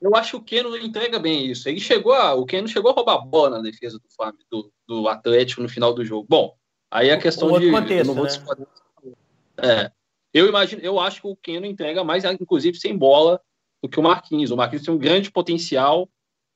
Eu 0.00 0.16
acho 0.16 0.30
que 0.30 0.36
o 0.36 0.42
Keno 0.42 0.76
entrega 0.76 1.18
bem 1.18 1.46
isso. 1.46 1.68
Ele 1.68 1.78
chegou 1.78 2.12
a, 2.12 2.34
o 2.34 2.44
Keno 2.44 2.66
chegou 2.66 2.90
a 2.90 2.94
roubar 2.94 3.14
a 3.14 3.18
bola 3.18 3.58
na 3.58 3.62
defesa 3.62 3.98
do, 3.98 4.32
do, 4.50 4.72
do 4.86 5.08
Atlético 5.08 5.62
no 5.62 5.68
final 5.68 5.94
do 5.94 6.04
jogo. 6.04 6.26
Bom, 6.28 6.56
aí 6.90 7.10
a 7.10 7.18
questão 7.18 7.58
de. 7.58 7.70
Contexto, 7.70 8.10
eu, 8.10 8.24
né? 8.24 9.16
é, 9.58 9.92
eu 10.34 10.48
imagino, 10.48 10.82
eu 10.82 10.98
acho 10.98 11.20
que 11.20 11.28
o 11.28 11.36
Keno 11.36 11.66
entrega 11.66 12.02
mais, 12.02 12.24
inclusive, 12.24 12.76
sem 12.78 12.96
bola 12.96 13.40
do 13.82 13.88
que 13.88 14.00
o 14.00 14.02
Marquinhos. 14.02 14.50
O 14.50 14.56
Marquinhos 14.56 14.84
tem 14.84 14.92
um 14.92 14.98
grande 14.98 15.30
potencial, 15.30 16.08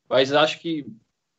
mas 0.09 0.33
acho 0.33 0.61
que 0.61 0.87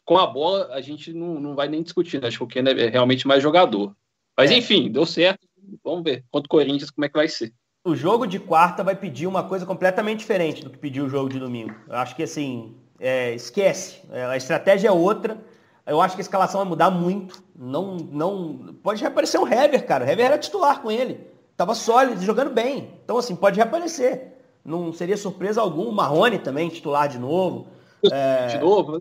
com 0.05 0.17
a 0.17 0.27
bola 0.27 0.69
a 0.73 0.81
gente 0.81 1.13
não, 1.13 1.39
não 1.39 1.55
vai 1.55 1.67
nem 1.67 1.83
discutir. 1.83 2.21
Né? 2.21 2.27
Acho 2.27 2.37
que 2.37 2.43
o 2.43 2.47
Keno 2.47 2.69
é 2.69 2.89
realmente 2.89 3.27
mais 3.27 3.43
jogador. 3.43 3.95
Mas 4.37 4.51
é. 4.51 4.57
enfim, 4.57 4.91
deu 4.91 5.05
certo. 5.05 5.47
Vamos 5.83 6.03
ver 6.03 6.23
contra 6.31 6.45
o 6.45 6.49
Corinthians 6.49 6.89
como 6.89 7.05
é 7.05 7.09
que 7.09 7.17
vai 7.17 7.27
ser 7.27 7.53
o 7.87 7.95
jogo 7.95 8.27
de 8.27 8.37
quarta 8.37 8.83
vai 8.83 8.95
pedir 8.95 9.27
uma 9.27 9.43
coisa 9.43 9.65
completamente 9.65 10.19
diferente 10.19 10.61
do 10.61 10.69
que 10.69 10.77
pediu 10.77 11.05
o 11.05 11.09
jogo 11.09 11.29
de 11.29 11.39
domingo. 11.39 11.73
Eu 11.87 11.95
acho 11.95 12.13
que 12.17 12.23
assim, 12.23 12.75
é, 12.99 13.33
esquece. 13.33 14.01
É, 14.11 14.25
a 14.25 14.35
estratégia 14.35 14.89
é 14.89 14.91
outra. 14.91 15.37
Eu 15.85 16.01
acho 16.01 16.13
que 16.13 16.19
a 16.19 16.23
escalação 16.23 16.59
vai 16.59 16.67
mudar 16.67 16.91
muito. 16.91 17.41
Não, 17.55 17.95
não 17.95 18.75
pode 18.83 18.99
reaparecer 18.99 19.39
um 19.39 19.47
Hever, 19.47 19.85
cara. 19.85 20.03
O 20.03 20.09
Hever 20.09 20.25
era 20.25 20.37
titular 20.37 20.81
com 20.81 20.91
ele. 20.91 21.17
Tava 21.55 21.73
sólido, 21.73 22.21
jogando 22.21 22.51
bem. 22.51 22.91
Então 23.05 23.17
assim, 23.17 23.37
pode 23.37 23.55
reaparecer. 23.55 24.33
Não 24.65 24.91
seria 24.91 25.15
surpresa 25.15 25.61
alguma. 25.61 25.89
O 25.89 25.93
Marrone 25.93 26.39
também 26.39 26.67
titular 26.67 27.07
de 27.07 27.17
novo. 27.17 27.67
É... 28.11 28.47
De 28.47 28.59
novo? 28.59 28.93
Né? 28.93 28.99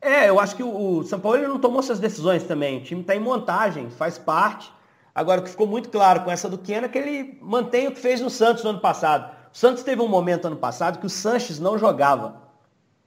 É, 0.00 0.28
eu 0.28 0.40
acho 0.40 0.56
que 0.56 0.62
o 0.64 1.04
São 1.04 1.20
Paulo 1.20 1.38
ele 1.38 1.46
não 1.46 1.60
tomou 1.60 1.78
essas 1.78 2.00
decisões 2.00 2.42
também. 2.42 2.78
O 2.78 2.82
time 2.82 3.02
está 3.02 3.14
em 3.14 3.20
montagem, 3.20 3.88
faz 3.88 4.18
parte. 4.18 4.72
Agora, 5.14 5.40
o 5.40 5.44
que 5.44 5.50
ficou 5.50 5.66
muito 5.66 5.90
claro 5.90 6.22
com 6.22 6.30
essa 6.30 6.48
do 6.48 6.58
Keno 6.58 6.86
é 6.86 6.88
que 6.88 6.98
ele 6.98 7.38
mantém 7.40 7.86
o 7.86 7.92
que 7.92 8.00
fez 8.00 8.20
no 8.20 8.28
Santos 8.28 8.64
no 8.64 8.70
ano 8.70 8.80
passado. 8.80 9.32
O 9.52 9.56
Santos 9.56 9.84
teve 9.84 10.02
um 10.02 10.08
momento 10.08 10.46
ano 10.46 10.56
passado 10.56 10.98
que 10.98 11.06
o 11.06 11.10
Sanches 11.10 11.60
não 11.60 11.78
jogava. 11.78 12.42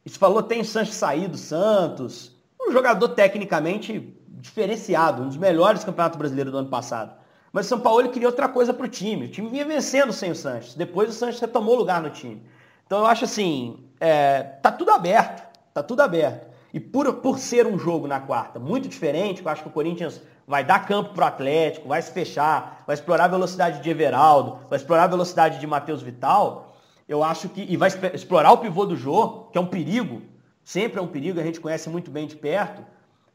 Isso 0.05 0.17
falou, 0.17 0.41
tem 0.41 0.61
o 0.61 0.65
Sanches 0.65 0.95
saído 0.95 1.29
do 1.29 1.37
Santos. 1.37 2.31
Um 2.61 2.71
jogador 2.71 3.09
tecnicamente 3.09 4.15
diferenciado, 4.29 5.23
um 5.23 5.27
dos 5.27 5.37
melhores 5.37 5.81
do 5.81 5.87
Campeonato 5.87 6.17
Brasileiro 6.17 6.51
do 6.51 6.59
ano 6.59 6.69
passado. 6.69 7.13
Mas 7.51 7.65
o 7.65 7.69
São 7.69 7.79
Paulo 7.79 8.09
queria 8.09 8.27
outra 8.27 8.47
coisa 8.47 8.73
para 8.73 8.85
o 8.85 8.89
time. 8.89 9.25
O 9.25 9.29
time 9.29 9.49
vinha 9.49 9.65
vencendo 9.65 10.13
sem 10.13 10.31
o 10.31 10.35
Sanches. 10.35 10.75
Depois 10.75 11.09
o 11.09 11.13
Sanches 11.13 11.41
retomou 11.41 11.75
lugar 11.75 12.01
no 12.01 12.09
time. 12.09 12.41
Então 12.85 12.99
eu 12.99 13.05
acho 13.05 13.25
assim, 13.25 13.84
é, 13.99 14.43
tá 14.43 14.71
tudo 14.71 14.91
aberto. 14.91 15.43
Tá 15.73 15.83
tudo 15.83 16.01
aberto. 16.01 16.47
E 16.73 16.79
por, 16.79 17.11
por 17.15 17.39
ser 17.39 17.67
um 17.67 17.77
jogo 17.77 18.07
na 18.07 18.19
quarta 18.19 18.59
muito 18.59 18.87
diferente, 18.87 19.41
eu 19.41 19.49
acho 19.49 19.63
que 19.63 19.69
o 19.69 19.71
Corinthians 19.71 20.21
vai 20.47 20.63
dar 20.63 20.85
campo 20.85 21.13
para 21.13 21.25
o 21.25 21.27
Atlético, 21.27 21.87
vai 21.87 22.01
se 22.01 22.11
fechar, 22.11 22.83
vai 22.85 22.93
explorar 22.93 23.25
a 23.25 23.29
velocidade 23.29 23.81
de 23.81 23.89
Everaldo, 23.89 24.59
vai 24.69 24.77
explorar 24.77 25.03
a 25.03 25.07
velocidade 25.07 25.59
de 25.59 25.65
Matheus 25.65 26.01
Vital, 26.01 26.75
eu 27.07 27.23
acho 27.23 27.49
que. 27.49 27.61
E 27.61 27.77
vai 27.77 27.89
explorar 28.13 28.51
o 28.51 28.57
pivô 28.57 28.85
do 28.85 28.95
Jô, 28.95 29.47
que 29.51 29.57
é 29.57 29.61
um 29.61 29.67
perigo, 29.67 30.21
sempre 30.63 30.99
é 30.99 31.01
um 31.01 31.07
perigo, 31.07 31.39
a 31.39 31.43
gente 31.43 31.59
conhece 31.59 31.89
muito 31.89 32.09
bem 32.11 32.27
de 32.27 32.35
perto. 32.35 32.83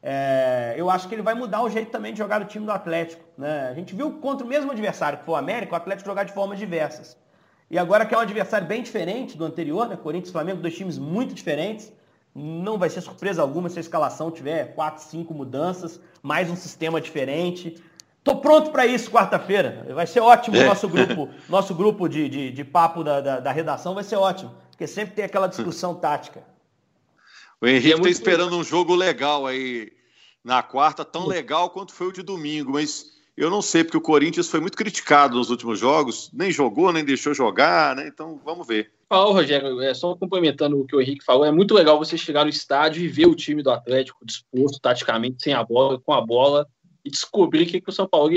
É, 0.03 0.73
eu 0.77 0.89
acho 0.89 1.07
que 1.07 1.13
ele 1.13 1.21
vai 1.21 1.33
mudar 1.33 1.61
o 1.61 1.69
jeito 1.69 1.91
também 1.91 2.11
de 2.11 2.17
jogar 2.17 2.41
o 2.41 2.45
time 2.45 2.65
do 2.65 2.71
Atlético. 2.71 3.23
Né? 3.37 3.69
A 3.69 3.73
gente 3.73 3.95
viu 3.95 4.13
contra 4.13 4.45
o 4.45 4.49
mesmo 4.49 4.71
adversário, 4.71 5.19
que 5.19 5.25
foi 5.25 5.35
o 5.35 5.37
América, 5.37 5.73
o 5.73 5.75
Atlético 5.75 6.09
jogar 6.09 6.23
de 6.23 6.33
formas 6.33 6.57
diversas. 6.57 7.15
E 7.71 7.79
agora 7.79 8.05
que 8.05 8.13
é 8.13 8.17
um 8.17 8.21
adversário 8.21 8.67
bem 8.67 8.83
diferente 8.83 9.37
do 9.37 9.45
anterior, 9.45 9.87
né? 9.87 9.95
Corinthians 9.95 10.27
e 10.27 10.33
Flamengo, 10.33 10.61
dois 10.61 10.75
times 10.75 10.97
muito 10.97 11.33
diferentes. 11.33 11.89
Não 12.35 12.77
vai 12.77 12.89
ser 12.89 12.99
surpresa 12.99 13.41
alguma 13.41 13.69
se 13.69 13.79
a 13.79 13.81
escalação 13.81 14.29
tiver 14.29 14.75
quatro, 14.75 15.01
cinco 15.01 15.33
mudanças, 15.33 15.97
mais 16.21 16.49
um 16.49 16.55
sistema 16.57 16.99
diferente. 16.99 17.81
Tô 18.25 18.35
pronto 18.35 18.71
para 18.71 18.85
isso 18.85 19.09
quarta-feira. 19.09 19.87
Vai 19.95 20.05
ser 20.05 20.19
ótimo 20.19 20.57
o 20.57 20.59
é. 20.59 20.65
nosso 20.65 20.89
grupo, 20.89 21.29
nosso 21.47 21.73
grupo 21.73 22.09
de, 22.09 22.27
de, 22.27 22.51
de 22.51 22.63
papo 22.65 23.05
da, 23.05 23.21
da, 23.21 23.39
da, 23.39 23.51
redação 23.53 23.95
vai 23.95 24.03
ser 24.03 24.17
ótimo, 24.17 24.53
porque 24.69 24.85
sempre 24.85 25.15
tem 25.15 25.23
aquela 25.23 25.47
discussão 25.47 25.95
tática. 25.95 26.43
O 27.61 27.67
Henrique 27.67 27.87
está 27.95 28.07
é 28.09 28.11
esperando 28.11 28.57
um 28.57 28.65
jogo 28.65 28.93
legal 28.93 29.47
aí 29.47 29.93
na 30.43 30.61
quarta, 30.61 31.05
tão 31.05 31.25
legal 31.25 31.69
quanto 31.69 31.93
foi 31.93 32.07
o 32.07 32.11
de 32.11 32.21
domingo, 32.21 32.73
mas 32.73 33.20
eu 33.35 33.49
não 33.49 33.61
sei, 33.61 33.83
porque 33.83 33.97
o 33.97 34.01
Corinthians 34.01 34.49
foi 34.49 34.59
muito 34.59 34.77
criticado 34.77 35.37
nos 35.37 35.49
últimos 35.49 35.79
jogos, 35.79 36.29
nem 36.33 36.51
jogou, 36.51 36.91
nem 36.91 37.03
deixou 37.03 37.33
jogar, 37.33 37.95
né? 37.95 38.07
Então 38.07 38.39
vamos 38.43 38.67
ver. 38.67 38.91
Fala, 39.07 39.33
Rogério, 39.33 39.81
é, 39.81 39.93
só 39.93 40.15
complementando 40.15 40.79
o 40.79 40.85
que 40.85 40.95
o 40.95 41.01
Henrique 41.01 41.23
falou, 41.23 41.45
é 41.45 41.51
muito 41.51 41.73
legal 41.73 41.97
você 41.97 42.17
chegar 42.17 42.43
no 42.43 42.49
estádio 42.49 43.03
e 43.03 43.07
ver 43.07 43.27
o 43.27 43.35
time 43.35 43.63
do 43.63 43.71
Atlético 43.71 44.25
disposto 44.25 44.79
taticamente, 44.79 45.43
sem 45.43 45.53
a 45.53 45.63
bola, 45.63 45.99
com 45.99 46.13
a 46.13 46.21
bola, 46.21 46.67
e 47.03 47.09
descobrir 47.09 47.63
o 47.63 47.65
que, 47.67 47.81
que 47.81 47.89
o 47.89 47.93
São 47.93 48.07
Paulo 48.07 48.31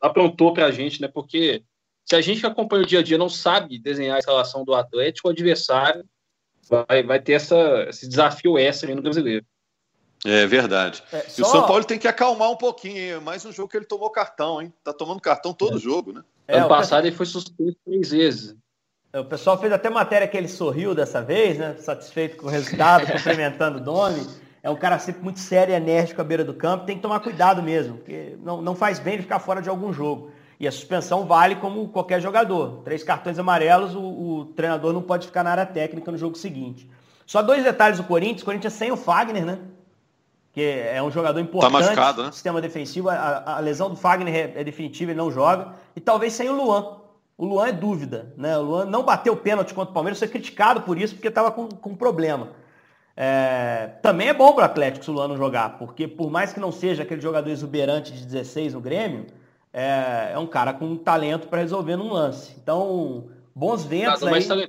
aprontou 0.00 0.52
para 0.52 0.66
a 0.66 0.70
gente, 0.70 1.00
né? 1.00 1.08
Porque 1.08 1.62
se 2.04 2.16
a 2.16 2.20
gente 2.20 2.40
que 2.40 2.46
acompanha 2.46 2.82
o 2.82 2.86
dia 2.86 2.98
a 3.00 3.02
dia 3.02 3.18
não 3.18 3.28
sabe 3.28 3.78
desenhar 3.78 4.16
a 4.16 4.18
escalação 4.18 4.64
do 4.64 4.74
Atlético, 4.74 5.28
o 5.28 5.30
adversário 5.30 6.04
vai, 6.68 7.02
vai 7.02 7.20
ter 7.20 7.32
essa, 7.32 7.86
esse 7.88 8.08
desafio 8.08 8.58
extra 8.58 8.94
no 8.94 9.02
brasileiro. 9.02 9.44
É 10.24 10.46
verdade. 10.46 11.02
É, 11.12 11.20
só... 11.20 11.42
E 11.42 11.42
o 11.42 11.44
São 11.46 11.66
Paulo 11.66 11.84
tem 11.84 11.98
que 11.98 12.08
acalmar 12.08 12.50
um 12.50 12.56
pouquinho. 12.56 13.16
É 13.16 13.20
mais 13.20 13.44
um 13.44 13.52
jogo 13.52 13.68
que 13.68 13.76
ele 13.76 13.86
tomou 13.86 14.10
cartão, 14.10 14.60
hein? 14.60 14.72
Tá 14.82 14.92
tomando 14.92 15.20
cartão 15.20 15.52
todo 15.52 15.76
é. 15.76 15.80
jogo, 15.80 16.12
né? 16.12 16.22
É, 16.46 16.58
ano 16.58 16.68
passado 16.68 17.06
ele 17.06 17.14
foi 17.14 17.26
suspenso 17.26 17.76
três 17.84 18.10
vezes. 18.10 18.56
O 19.14 19.24
pessoal 19.24 19.58
fez 19.58 19.72
até 19.72 19.88
matéria 19.88 20.28
que 20.28 20.36
ele 20.36 20.48
sorriu 20.48 20.94
dessa 20.94 21.22
vez, 21.22 21.58
né? 21.58 21.76
Satisfeito 21.78 22.36
com 22.36 22.46
o 22.46 22.50
resultado, 22.50 23.06
cumprimentando 23.12 23.78
o 23.78 23.80
Domi. 23.80 24.26
É 24.62 24.68
um 24.68 24.76
cara 24.76 24.98
sempre 24.98 25.22
muito 25.22 25.38
sério 25.38 25.72
e 25.72 25.76
enérgico 25.76 26.20
à 26.20 26.24
beira 26.24 26.44
do 26.44 26.52
campo. 26.52 26.84
Tem 26.84 26.96
que 26.96 27.02
tomar 27.02 27.20
cuidado 27.20 27.62
mesmo, 27.62 27.98
porque 27.98 28.36
não, 28.42 28.60
não 28.60 28.74
faz 28.74 28.98
bem 28.98 29.14
ele 29.14 29.22
ficar 29.22 29.38
fora 29.38 29.62
de 29.62 29.68
algum 29.68 29.92
jogo. 29.92 30.30
E 30.60 30.66
a 30.66 30.72
suspensão 30.72 31.24
vale 31.24 31.56
como 31.56 31.88
qualquer 31.88 32.20
jogador. 32.20 32.82
Três 32.82 33.04
cartões 33.04 33.38
amarelos, 33.38 33.94
o, 33.94 34.00
o 34.00 34.44
treinador 34.56 34.92
não 34.92 35.02
pode 35.02 35.26
ficar 35.26 35.44
na 35.44 35.52
área 35.52 35.66
técnica 35.66 36.10
no 36.10 36.18
jogo 36.18 36.36
seguinte. 36.36 36.90
Só 37.24 37.40
dois 37.42 37.62
detalhes 37.62 37.98
do 37.98 38.04
Corinthians. 38.04 38.42
O 38.42 38.44
Corinthians 38.44 38.72
sem 38.72 38.90
o 38.90 38.96
Fagner, 38.96 39.44
né? 39.44 39.58
Que 40.52 40.62
é 40.62 41.02
um 41.02 41.10
jogador 41.10 41.38
importante 41.40 41.72
tá 41.72 41.78
machucado, 41.78 42.24
né? 42.24 42.32
sistema 42.32 42.60
defensivo. 42.60 43.08
A, 43.08 43.56
a, 43.56 43.60
lesão 43.60 43.90
do 43.90 43.96
Fagner 43.96 44.34
é, 44.34 44.60
é 44.60 44.64
definitiva, 44.64 45.12
ele 45.12 45.18
não 45.18 45.30
joga. 45.30 45.74
E 45.94 46.00
talvez 46.00 46.32
sem 46.32 46.48
o 46.48 46.56
Luan. 46.56 46.98
O 47.36 47.44
Luan 47.44 47.68
é 47.68 47.72
dúvida, 47.72 48.32
né? 48.36 48.58
O 48.58 48.62
Luan 48.62 48.84
não 48.86 49.04
bateu 49.04 49.36
pênalti 49.36 49.72
contra 49.72 49.90
o 49.90 49.94
Palmeiras, 49.94 50.18
foi 50.18 50.26
criticado 50.26 50.80
por 50.80 50.98
isso, 50.98 51.14
porque 51.14 51.28
estava 51.28 51.52
com, 51.52 51.68
com 51.68 51.94
problema. 51.94 52.48
É, 53.16 53.90
também 54.02 54.28
é 54.28 54.34
bom 54.34 54.52
para 54.52 54.62
o 54.62 54.64
Atlético 54.64 55.04
se 55.04 55.10
o 55.10 55.14
Luan 55.14 55.28
não 55.28 55.36
jogar, 55.36 55.78
porque 55.78 56.08
por 56.08 56.30
mais 56.30 56.52
que 56.52 56.60
não 56.60 56.72
seja 56.72 57.02
aquele 57.02 57.20
jogador 57.20 57.50
exuberante 57.50 58.12
de 58.12 58.24
16 58.24 58.74
no 58.74 58.80
Grêmio, 58.80 59.26
é, 59.72 60.30
é 60.32 60.38
um 60.38 60.46
cara 60.46 60.72
com 60.72 60.96
talento 60.96 61.48
para 61.48 61.60
resolver 61.60 61.96
num 61.96 62.12
lance. 62.12 62.54
Então, 62.60 63.28
bons 63.54 63.84
ventos 63.84 64.22
aí. 64.22 64.68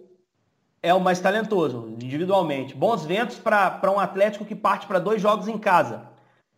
É 0.81 0.93
o 0.93 0.99
mais 0.99 1.19
talentoso, 1.19 1.89
individualmente. 2.01 2.75
Bons 2.75 3.05
ventos 3.05 3.37
para 3.37 3.91
um 3.91 3.99
Atlético 3.99 4.45
que 4.45 4.55
parte 4.55 4.87
para 4.87 4.99
dois 4.99 5.21
jogos 5.21 5.47
em 5.47 5.57
casa. 5.57 6.07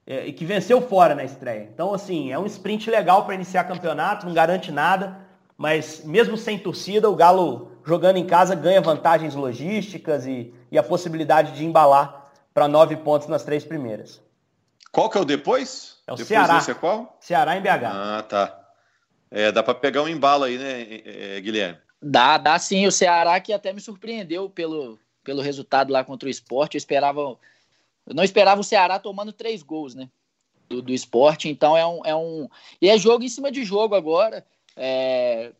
É, 0.06 0.26
e 0.26 0.34
que 0.34 0.46
venceu 0.46 0.82
fora 0.82 1.14
na 1.14 1.24
estreia. 1.24 1.70
Então, 1.74 1.94
assim, 1.94 2.32
é 2.32 2.40
um 2.40 2.46
sprint 2.46 2.90
legal 2.90 3.26
para 3.26 3.36
iniciar 3.36 3.64
campeonato, 3.66 4.26
não 4.26 4.34
garante 4.34 4.72
nada 4.72 5.30
mas 5.62 6.04
mesmo 6.04 6.36
sem 6.36 6.58
torcida, 6.58 7.08
o 7.08 7.16
Galo 7.16 7.72
jogando 7.86 8.18
em 8.18 8.26
casa 8.26 8.56
ganha 8.56 8.82
vantagens 8.82 9.36
logísticas 9.36 10.26
e, 10.26 10.52
e 10.72 10.76
a 10.78 10.82
possibilidade 10.82 11.52
de 11.52 11.64
embalar 11.64 12.32
para 12.52 12.68
nove 12.68 12.96
pontos 12.96 13.28
nas 13.28 13.44
três 13.44 13.64
primeiras. 13.64 14.20
Qual 14.92 15.08
que 15.08 15.20
é 15.20 15.22
o 15.22 15.24
depois? 15.26 16.00
É 16.08 16.14
o 16.14 16.16
depois 16.16 16.28
Ceará. 16.28 16.66
É 16.68 16.74
qual? 16.74 17.16
Ceará 17.20 17.56
em 17.56 17.62
BH. 17.62 17.86
Ah, 17.86 18.26
tá. 18.28 18.60
É, 19.30 19.52
dá 19.52 19.62
para 19.62 19.76
pegar 19.76 20.02
um 20.02 20.08
embalo 20.08 20.46
aí, 20.46 20.58
né, 20.58 20.82
é, 20.82 21.38
é, 21.38 21.42
Guilherme? 21.42 21.78
Dá, 22.02 22.38
dá 22.38 22.58
sim. 22.58 22.88
O 22.88 22.92
Ceará 22.92 23.40
que 23.40 23.54
até 23.54 23.72
me 23.72 23.80
surpreendeu 23.80 24.50
pelo, 24.50 24.98
pelo 25.24 25.42
resultado 25.42 25.92
lá 25.92 26.04
contra 26.04 26.28
o 26.28 26.32
esporte. 26.32 26.76
Eu 26.76 26.80
esperava. 26.80 27.22
Eu 27.22 28.16
não 28.16 28.24
esperava 28.24 28.62
o 28.62 28.64
Ceará 28.64 28.98
tomando 28.98 29.32
três 29.32 29.62
gols, 29.62 29.94
né? 29.94 30.10
Do, 30.68 30.82
do 30.82 30.94
esporte. 30.94 31.48
Então 31.48 31.78
é 31.78 31.86
um, 31.86 32.06
é 32.06 32.16
um. 32.16 32.50
E 32.82 32.90
é 32.90 32.98
jogo 32.98 33.24
em 33.24 33.30
cima 33.30 33.52
de 33.52 33.64
jogo 33.64 33.94
agora. 33.94 34.46
É, 34.76 35.52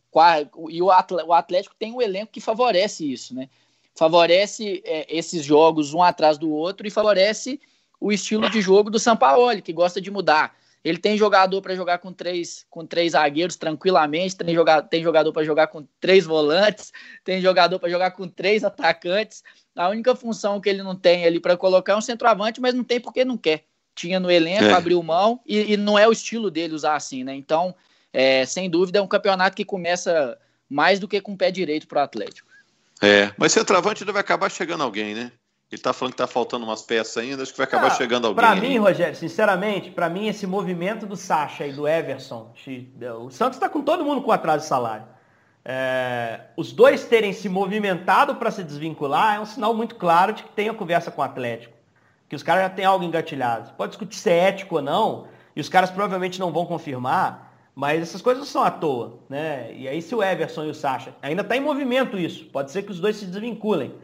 e 0.70 0.82
o 0.82 0.90
Atlético 1.32 1.76
tem 1.78 1.92
um 1.92 2.00
elenco 2.00 2.32
que 2.32 2.40
favorece 2.40 3.10
isso, 3.10 3.34
né? 3.34 3.48
Favorece 3.94 4.82
é, 4.84 5.06
esses 5.14 5.44
jogos 5.44 5.92
um 5.92 6.02
atrás 6.02 6.38
do 6.38 6.50
outro 6.50 6.86
e 6.86 6.90
favorece 6.90 7.60
o 8.00 8.10
estilo 8.10 8.48
de 8.50 8.60
jogo 8.60 8.90
do 8.90 8.98
Sampaoli, 8.98 9.62
que 9.62 9.72
gosta 9.72 10.00
de 10.00 10.10
mudar. 10.10 10.56
Ele 10.84 10.98
tem 10.98 11.16
jogador 11.16 11.62
para 11.62 11.76
jogar 11.76 11.98
com 11.98 12.12
três, 12.12 12.66
com 12.68 12.84
três 12.84 13.12
zagueiros 13.12 13.56
tranquilamente, 13.56 14.36
tem 14.36 14.54
jogador, 14.54 14.88
tem 14.88 15.02
jogador 15.02 15.32
para 15.32 15.44
jogar 15.44 15.68
com 15.68 15.86
três 16.00 16.24
volantes, 16.24 16.92
tem 17.24 17.40
jogador 17.40 17.78
para 17.78 17.88
jogar 17.88 18.10
com 18.10 18.26
três 18.26 18.64
atacantes. 18.64 19.44
A 19.76 19.88
única 19.88 20.14
função 20.16 20.60
que 20.60 20.68
ele 20.68 20.82
não 20.82 20.96
tem 20.96 21.24
ali 21.24 21.38
para 21.38 21.56
colocar 21.56 21.92
é 21.92 21.96
um 21.96 22.00
centroavante, 22.00 22.60
mas 22.60 22.74
não 22.74 22.82
tem 22.82 23.00
porque 23.00 23.24
não 23.24 23.36
quer. 23.36 23.64
Tinha 23.94 24.18
no 24.18 24.30
elenco, 24.30 24.64
é. 24.64 24.72
abriu 24.72 25.02
mão 25.02 25.40
e, 25.46 25.74
e, 25.74 25.76
não 25.76 25.98
é 25.98 26.08
o 26.08 26.12
estilo 26.12 26.50
dele 26.50 26.74
usar 26.74 26.96
assim, 26.96 27.22
né? 27.22 27.34
Então, 27.34 27.74
é, 28.12 28.44
sem 28.44 28.68
dúvida, 28.68 28.98
é 28.98 29.02
um 29.02 29.06
campeonato 29.06 29.54
que 29.56 29.64
começa 29.64 30.36
mais 30.68 30.98
do 30.98 31.06
que 31.06 31.20
com 31.20 31.34
o 31.34 31.36
pé 31.36 31.50
direito 31.50 31.86
para 31.86 32.00
o 32.00 32.04
Atlético. 32.04 32.48
É, 33.02 33.32
mas 33.36 33.52
centroavante 33.52 34.04
deve 34.04 34.18
acabar 34.18 34.50
chegando 34.50 34.82
alguém, 34.82 35.14
né? 35.14 35.32
Ele 35.72 35.80
tá 35.80 35.94
falando 35.94 36.12
que 36.12 36.18
tá 36.18 36.26
faltando 36.26 36.66
umas 36.66 36.82
peças 36.82 37.16
ainda, 37.16 37.42
acho 37.42 37.50
que 37.50 37.56
vai 37.56 37.66
acabar 37.66 37.86
ah, 37.86 37.90
chegando 37.90 38.26
alguém. 38.26 38.44
Para 38.44 38.54
mim, 38.54 38.76
Rogério, 38.76 39.16
sinceramente, 39.16 39.90
para 39.90 40.06
mim 40.06 40.28
esse 40.28 40.46
movimento 40.46 41.06
do 41.06 41.16
Sacha 41.16 41.66
e 41.66 41.72
do 41.72 41.88
Everson, 41.88 42.52
o 43.18 43.30
Santos 43.30 43.56
está 43.56 43.70
com 43.70 43.80
todo 43.80 44.04
mundo 44.04 44.20
com 44.20 44.30
atraso 44.30 44.64
de 44.64 44.68
salário. 44.68 45.06
É, 45.64 46.40
os 46.58 46.72
dois 46.72 47.06
terem 47.06 47.32
se 47.32 47.48
movimentado 47.48 48.34
para 48.34 48.50
se 48.50 48.62
desvincular 48.62 49.36
é 49.36 49.40
um 49.40 49.46
sinal 49.46 49.72
muito 49.72 49.94
claro 49.94 50.34
de 50.34 50.42
que 50.42 50.50
tem 50.50 50.68
a 50.68 50.74
conversa 50.74 51.10
com 51.10 51.22
o 51.22 51.24
Atlético. 51.24 51.72
Que 52.28 52.36
os 52.36 52.42
caras 52.42 52.64
já 52.64 52.70
têm 52.70 52.84
algo 52.84 53.02
engatilhado. 53.02 53.72
Pode 53.72 53.92
discutir 53.92 54.16
se 54.16 54.28
é 54.28 54.48
ético 54.48 54.76
ou 54.76 54.82
não, 54.82 55.26
e 55.56 55.60
os 55.62 55.70
caras 55.70 55.90
provavelmente 55.90 56.38
não 56.38 56.52
vão 56.52 56.66
confirmar, 56.66 57.50
mas 57.74 58.02
essas 58.02 58.20
coisas 58.20 58.40
não 58.40 58.46
são 58.46 58.62
à 58.62 58.70
toa. 58.70 59.20
Né? 59.26 59.72
E 59.74 59.88
aí 59.88 60.02
se 60.02 60.14
o 60.14 60.22
Everson 60.22 60.64
e 60.64 60.70
o 60.70 60.74
Sacha, 60.74 61.14
ainda 61.22 61.40
está 61.40 61.56
em 61.56 61.60
movimento 61.60 62.18
isso, 62.18 62.44
pode 62.46 62.70
ser 62.70 62.82
que 62.82 62.92
os 62.92 63.00
dois 63.00 63.16
se 63.16 63.24
desvinculem. 63.24 63.94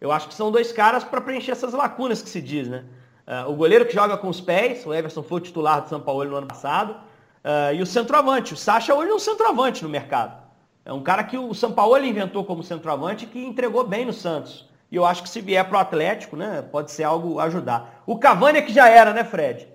Eu 0.00 0.12
acho 0.12 0.28
que 0.28 0.34
são 0.34 0.50
dois 0.50 0.72
caras 0.72 1.02
para 1.04 1.20
preencher 1.20 1.52
essas 1.52 1.72
lacunas 1.72 2.22
que 2.22 2.28
se 2.28 2.40
diz, 2.40 2.68
né? 2.68 2.84
Uh, 3.26 3.50
o 3.50 3.54
goleiro 3.54 3.84
que 3.84 3.92
joga 3.92 4.16
com 4.16 4.28
os 4.28 4.40
pés, 4.40 4.86
o 4.86 4.94
Everson 4.94 5.22
foi 5.22 5.38
o 5.38 5.42
titular 5.42 5.82
do 5.82 5.88
São 5.88 6.00
Paulo 6.00 6.24
no 6.24 6.36
ano 6.36 6.46
passado, 6.46 6.92
uh, 6.92 7.74
e 7.74 7.82
o 7.82 7.86
centroavante. 7.86 8.54
O 8.54 8.56
Sacha 8.56 8.94
hoje 8.94 9.10
é 9.10 9.14
um 9.14 9.18
centroavante 9.18 9.82
no 9.82 9.88
mercado. 9.88 10.42
É 10.84 10.92
um 10.92 11.02
cara 11.02 11.22
que 11.22 11.36
o 11.36 11.52
São 11.52 11.72
Paulo 11.72 12.02
inventou 12.02 12.44
como 12.44 12.62
centroavante 12.62 13.26
que 13.26 13.38
entregou 13.38 13.84
bem 13.84 14.06
no 14.06 14.12
Santos. 14.12 14.66
E 14.90 14.96
eu 14.96 15.04
acho 15.04 15.22
que 15.22 15.28
se 15.28 15.42
vier 15.42 15.68
para 15.68 15.76
o 15.76 15.80
Atlético, 15.80 16.34
né, 16.34 16.62
pode 16.62 16.90
ser 16.90 17.04
algo 17.04 17.38
ajudar. 17.40 18.02
O 18.06 18.18
Cavani 18.18 18.58
é 18.58 18.62
que 18.62 18.72
já 18.72 18.88
era, 18.88 19.12
né, 19.12 19.22
Fred? 19.22 19.68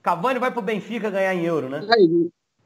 Cavani 0.00 0.38
vai 0.38 0.52
para 0.52 0.60
o 0.60 0.62
Benfica 0.62 1.10
ganhar 1.10 1.34
em 1.34 1.44
euro, 1.44 1.68
né? 1.68 1.80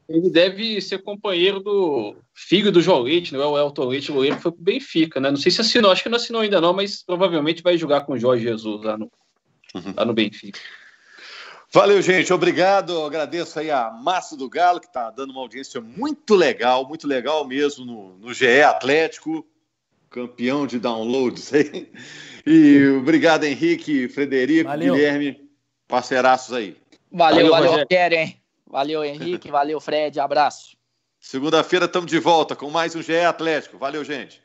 Ele 0.09 0.31
deve 0.31 0.81
ser 0.81 1.03
companheiro 1.03 1.59
do 1.59 2.17
filho 2.33 2.71
do 2.71 2.81
João 2.81 3.03
Leite, 3.03 3.33
não 3.33 3.43
é 3.43 3.47
o 3.47 3.59
Elton 3.59 3.87
Leite, 3.87 4.11
o 4.11 4.15
goleiro 4.15 4.37
que 4.37 4.43
foi 4.43 4.53
pro 4.53 4.63
Benfica, 4.63 5.19
né? 5.19 5.31
Não 5.31 5.37
sei 5.37 5.51
se 5.51 5.61
assinou, 5.61 5.91
acho 5.91 6.03
que 6.03 6.09
não 6.09 6.17
assinou 6.17 6.43
ainda 6.43 6.61
não, 6.61 6.73
mas 6.73 7.03
provavelmente 7.03 7.63
vai 7.63 7.77
jogar 7.77 8.03
com 8.03 8.13
o 8.13 8.19
Jorge 8.19 8.45
Jesus 8.45 8.85
lá 8.85 8.97
no, 8.97 9.11
uhum. 9.75 9.95
lá 9.97 10.05
no 10.05 10.15
Benfica. 10.15 10.61
Valeu, 11.73 12.01
gente. 12.01 12.33
Obrigado. 12.33 13.05
Agradeço 13.05 13.59
aí 13.59 13.71
a 13.71 13.91
Massa 13.91 14.37
do 14.37 14.49
Galo, 14.49 14.81
que 14.81 14.87
está 14.87 15.11
dando 15.11 15.31
uma 15.31 15.41
audiência 15.41 15.81
muito 15.81 16.35
legal, 16.35 16.87
muito 16.89 17.07
legal 17.07 17.47
mesmo 17.47 17.85
no, 17.85 18.17
no 18.19 18.33
GE 18.33 18.63
Atlético, 18.63 19.45
campeão 20.09 20.67
de 20.67 20.79
downloads 20.79 21.53
aí. 21.53 21.91
E 22.47 22.87
obrigado, 23.01 23.43
Henrique, 23.43 24.09
Frederico, 24.09 24.71
Valeu. 24.71 24.95
Guilherme, 24.95 25.51
parceiraços 25.89 26.55
aí. 26.55 26.77
Valeu, 27.11 27.51
valeu, 27.51 27.71
valeu 27.71 27.85
Rogério, 27.85 28.19
hein? 28.19 28.41
Valeu, 28.67 29.05
Henrique. 29.05 29.51
valeu, 29.51 29.81
Fred. 29.81 30.19
Abraço. 30.19 30.77
Segunda-feira 31.21 31.87
estamos 31.87 32.11
de 32.11 32.19
volta 32.19 32.55
com 32.55 32.71
mais 32.71 32.95
um 32.95 33.03
GE 33.03 33.21
Atlético. 33.21 33.79
Valeu, 33.79 34.05
gente. 34.05 34.43